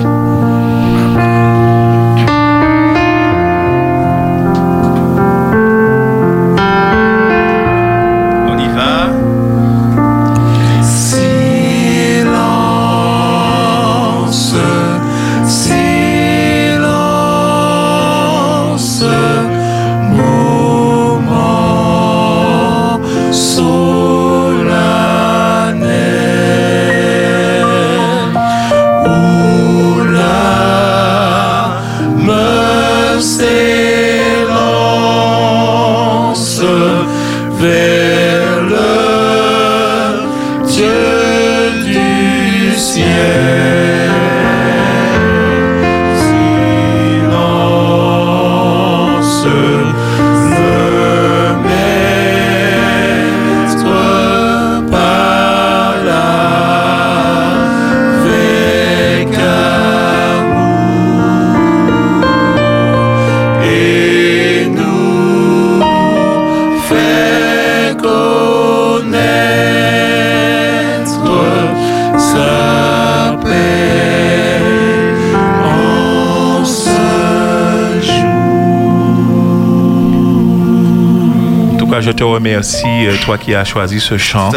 [82.36, 84.50] Remercie, euh, toi qui as choisi ce chant,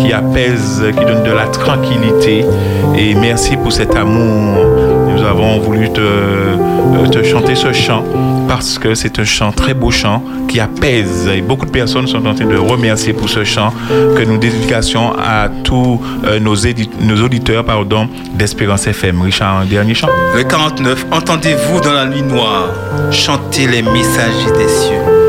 [0.00, 2.44] qui apaise, qui donne de la tranquillité.
[2.96, 4.64] Et merci pour cet amour.
[5.08, 8.04] Nous avons voulu te, euh, te chanter ce chant
[8.48, 11.28] parce que c'est un chant, très beau chant, qui apaise.
[11.34, 15.12] Et beaucoup de personnes sont en train de remercier pour ce chant que nous dédications
[15.18, 19.20] à tous euh, nos auditeurs pardon, d'Espérance FM.
[19.22, 20.08] Richard, un dernier chant.
[20.36, 22.68] Le 49, entendez-vous dans la nuit noire
[23.10, 25.25] chanter les messagers des cieux.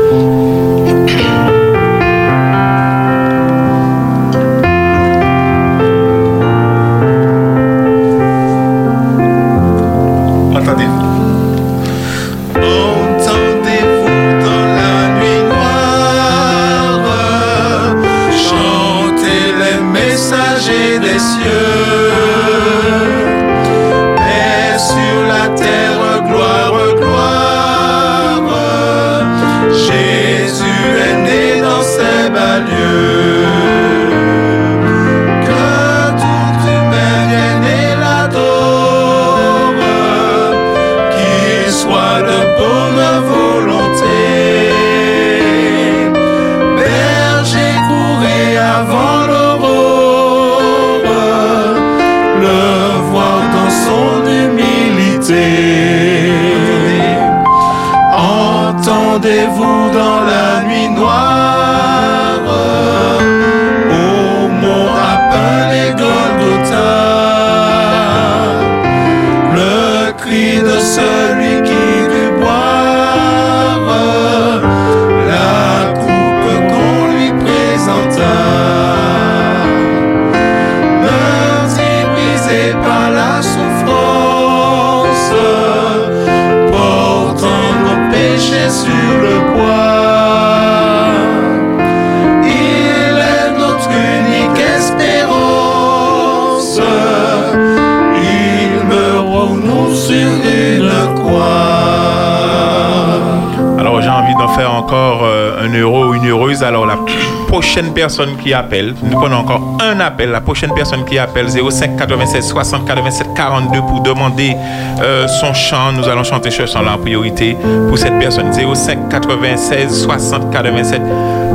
[107.86, 110.30] Personne qui appelle, nous prenons encore un appel.
[110.30, 114.56] La prochaine personne qui appelle 05 96 60 87 42 pour demander
[115.00, 115.92] euh, son chant.
[115.92, 117.56] Nous allons chanter ce chant-là en priorité
[117.88, 118.52] pour cette personne.
[118.52, 121.00] 05 96 60 87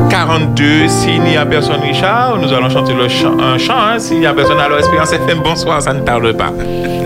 [0.09, 0.87] 42.
[0.87, 3.77] S'il n'y a personne, Richard, nous allons chanter le chant, un chant.
[3.77, 3.99] hein.
[3.99, 6.51] S'il n'y a personne, alors Espérance FM, bonsoir, ça ne tarde pas.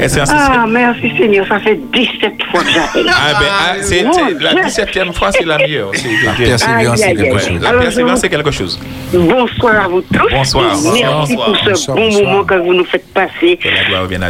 [0.01, 3.07] Espérance Ah, merci Seigneur, ça fait 17 fois que j'appelle.
[3.09, 4.63] Ah ben, ah, c'est mon c'est- la Dieu.
[4.63, 5.89] 17e fois, c'est la meilleure.
[5.93, 7.61] C'est- La persévérance, c'est quelque chose.
[7.61, 8.79] La persévérance, c'est quelque chose.
[9.13, 10.29] Bonsoir à vous tous.
[10.31, 10.65] Bonsoir.
[10.83, 11.45] Merci Bonsoir.
[11.47, 12.23] pour ce Bonsoir, bon bonsoir.
[12.31, 13.59] moment que vous nous faites passer.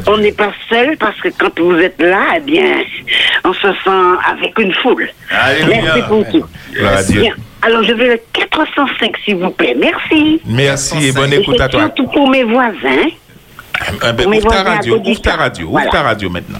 [0.07, 2.63] On n'est pas seul parce que quand vous êtes là, eh bien,
[3.43, 5.09] on se sent avec une foule.
[5.31, 5.81] Alléluia.
[5.83, 6.45] Merci pour tout.
[6.73, 7.21] Gloire à Dieu.
[7.21, 7.33] Bien.
[7.61, 9.75] Alors, je veux le 405, s'il vous plaît.
[9.77, 10.41] Merci.
[10.45, 11.81] Merci et bonne écoute Et à toi.
[11.81, 13.09] Surtout pour mes voisins.
[14.07, 16.59] Eh ben, Mais ouvre ta voilà, radio, ouvre ta radio, ouvre ta radio maintenant.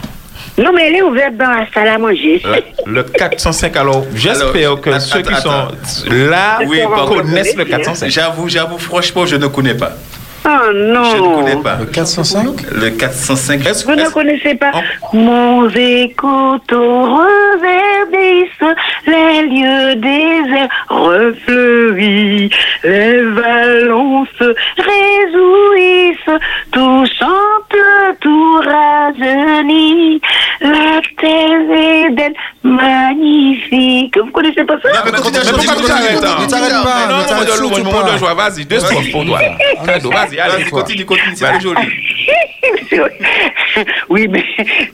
[0.57, 2.41] Non, mais elle est ouverte dans la salle à manger.
[2.86, 5.68] Le, le 405, alors j'espère que ceux qui sont
[6.10, 8.10] là Oui, connaissent le 405.
[8.10, 9.94] J'avoue, j'avoue, franchement, je ne connais pas.
[10.45, 11.03] Oh non.
[11.05, 11.77] Je ne connais pas.
[11.80, 13.61] Le 405 Le 405.
[13.85, 14.72] Vous ne connaissez pas
[15.14, 18.47] Mon écoute reverdissent
[19.05, 22.49] les lieux déserts refleuris,
[22.84, 26.41] les vallons se réjouissent,
[26.72, 27.76] tout chante,
[28.22, 30.22] tout rajeunit,
[30.61, 32.34] la terre Éden
[32.64, 34.18] magnifique.
[34.18, 35.39] Vous connaissez pas ça Mais pourquoi tu
[35.85, 36.38] t'arrêtes hein?
[36.49, 36.57] Non,
[37.09, 37.27] non, non,
[40.39, 40.64] allez.
[40.64, 41.81] Vas-y, continue, continue, c'est très joli.
[44.09, 44.43] Oui, mais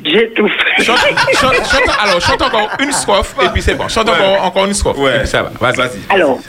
[0.03, 0.52] j'étouffe.
[0.80, 0.98] Chante,
[1.40, 3.88] chante, chante- alors, chante encore une strophe et puis c'est bon.
[3.88, 4.98] Chante encore, encore une strophe.
[4.98, 5.26] Ouais.
[5.26, 5.99] Ça va, vas-y.
[6.10, 6.40] Alors,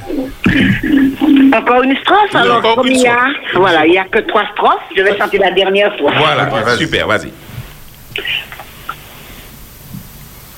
[1.54, 2.30] encore une strophe.
[2.32, 4.82] Oui, alors, encore comme une il y a, voilà, il n'y a que trois strophes,
[4.96, 6.12] je vais chanter la dernière fois.
[6.16, 7.32] Voilà, super, vas-y.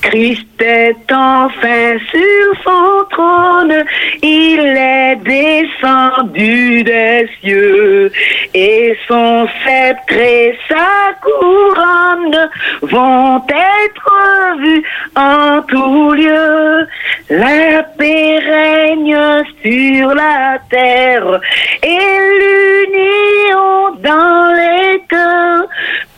[0.01, 3.83] Christ est enfin sur son trône,
[4.21, 8.11] il est descendu des cieux,
[8.53, 12.49] et son sceptre et sa couronne
[12.83, 14.83] vont être vus
[15.15, 16.87] en tout lieu.
[17.29, 21.41] La paix règne sur la terre,
[21.83, 25.67] et l'union dans les cœurs.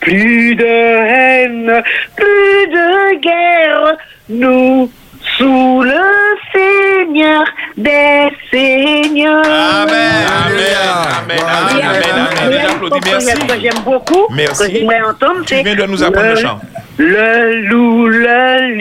[0.00, 1.82] Plus de haine,
[2.16, 3.96] plus de guerre,
[4.30, 4.90] nous,
[5.36, 6.00] sous le
[6.52, 7.44] Seigneur
[7.76, 9.44] des Seigneurs.
[9.44, 10.66] Amen, amen,
[11.18, 11.82] amen, amen,
[12.42, 12.60] amen.
[13.04, 13.46] Merci.
[13.46, 14.64] Que j'aime beaucoup, Merci.
[14.72, 16.60] que j'aimerais entendre, Tu viens de nous apprendre le chant.
[16.98, 18.74] Le loup, le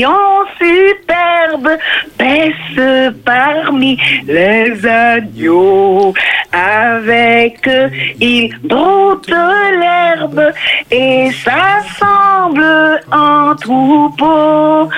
[0.00, 0.10] lion
[0.58, 1.70] superbe
[2.18, 6.12] paisse parmi les agneaux.
[6.52, 10.52] Avec eux, il broute l'herbe
[10.90, 14.88] et s'assemble en troupeau.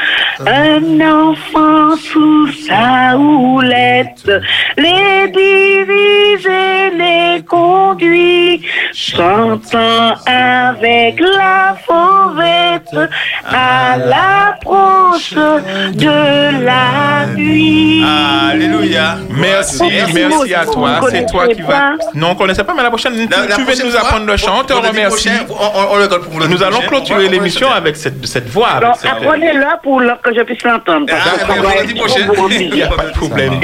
[0.46, 4.28] Un enfant sous sa houlette
[4.76, 8.62] les divise et les conduit,
[8.94, 13.10] chantant avec la fauvette
[13.44, 18.04] à l'approche de la nuit.
[18.50, 19.16] Alléluia.
[19.30, 19.82] Merci,
[20.14, 21.00] Merci à toi.
[21.10, 21.92] C'est toi qui vas.
[22.14, 24.26] Non, on ne connaissait pas, mais la prochaine, tu- la tu prochaine nous fois, apprendre
[24.26, 24.60] le chant.
[24.60, 25.30] On te remercie.
[25.48, 28.80] on- on- on Nous allons clôturer l'émission avec cette, cette voix.
[29.04, 31.06] apprenez-le pour le- que je puisse l'entendre.
[31.10, 32.20] Ah, ben, prochain.
[32.60, 33.60] Il n'y a pas de problème.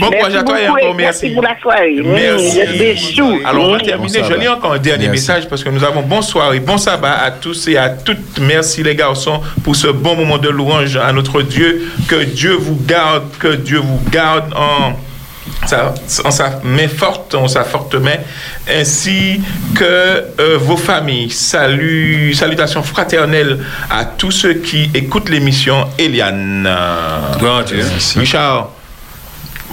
[0.00, 1.30] Bon Merci courage à toi et encore Merci merci.
[1.30, 1.96] pour la soirée.
[2.04, 3.20] Merci.
[3.44, 4.20] Alors, on va terminer.
[4.28, 5.10] Je lis encore un dernier Merci.
[5.28, 8.38] message parce que nous avons bonsoir et bon sabbat à tous et à toutes.
[8.40, 11.88] Merci les garçons pour ce bon moment de louange à notre Dieu.
[12.08, 14.92] Que Dieu vous garde, que Dieu vous garde en
[15.66, 18.16] sa main forte, sa forte main,
[18.68, 19.40] ainsi
[19.74, 21.30] que euh, vos familles.
[21.30, 23.58] Salut, salutations fraternelles
[23.90, 26.66] à tous ceux qui écoutent l'émission Eliane.
[26.66, 27.84] À Dieu.
[28.16, 28.70] Richard.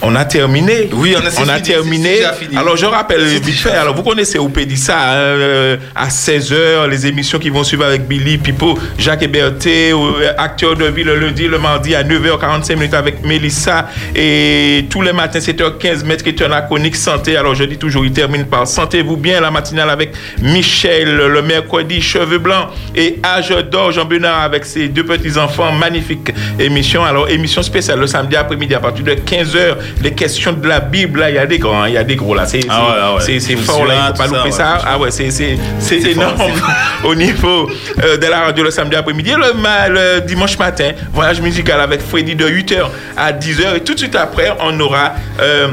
[0.03, 0.90] On a terminé.
[0.94, 2.19] Oui, on a- c'est on a fini, terminé.
[2.56, 3.72] Alors, je rappelle vite fait.
[3.72, 8.38] Alors, vous connaissez Opédissa hein, euh, à 16h, les émissions qui vont suivre avec Billy,
[8.38, 13.26] Pipo, Jacques Héberté, euh, acteur de vie le lundi, le mardi à 9h45 minutes avec
[13.26, 13.88] Mélissa.
[14.15, 17.36] Et tous les matins, 7h15, Maître Eton la chronique santé.
[17.36, 20.11] Alors, je dis toujours, il termine par Sentez-vous bien, la matinale avec
[20.41, 25.72] Michel, le mercredi, Cheveux Blancs et Âge d'or, Jean Bernard avec ses deux petits-enfants.
[25.72, 27.03] Magnifique émission.
[27.03, 29.76] Alors, émission spéciale le samedi après-midi à partir de 15h.
[30.02, 32.16] Les questions de la Bible, là, il y a des grands, il y a des
[32.16, 32.46] gros, là.
[32.46, 33.56] C'est Ah ouais, ouais.
[33.58, 34.78] fort, là, il ça, faut pas louper ça.
[34.86, 36.50] Ah ouais, c'est énorme fort,
[37.06, 37.70] au niveau
[38.04, 39.32] euh, de la radio le samedi après-midi.
[39.32, 42.86] Le, le dimanche matin, voyage musical avec Freddy de 8h
[43.16, 43.76] à 10h.
[43.78, 45.70] Et tout de suite après, on aura euh,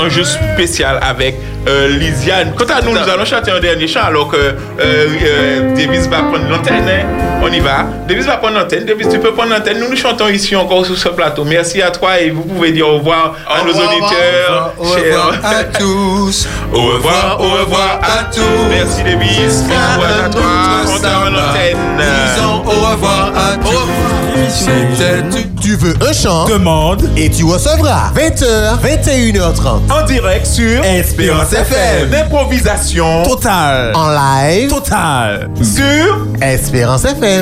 [0.00, 1.36] un jeu spécial avec
[1.68, 2.52] euh, Lisiane.
[2.56, 6.18] Quant à nous, nous allons chanter un dernier chant alors que euh, euh, Davis va
[6.18, 6.84] prendre l'antenne.
[6.88, 7.06] hein.
[7.44, 7.86] On y va.
[8.08, 8.84] Davis va prendre l'antenne.
[8.84, 9.78] Davis, tu peux prendre l'antenne.
[9.80, 11.44] Nous nous chantons ici encore sur ce plateau.
[11.44, 14.74] Merci à toi et vous pouvez dire au revoir à nos auditeurs.
[14.78, 16.48] Au revoir à tous.
[16.72, 18.42] Au revoir, au revoir à tous.
[18.70, 19.64] Merci Davis.
[19.68, 20.42] Au revoir à toi.
[20.94, 21.78] On t'a en antenne.
[21.98, 24.21] Disons au revoir à tous.
[24.48, 25.22] C'était
[25.60, 26.46] Tu veux un chant?
[26.46, 27.08] Demande.
[27.16, 32.10] Et tu recevras 20h, 21h30 en direct sur Espérance FM.
[32.10, 33.92] D'improvisation Total.
[33.94, 34.68] En live.
[34.70, 35.48] Total.
[35.62, 37.40] Sur Espérance FM.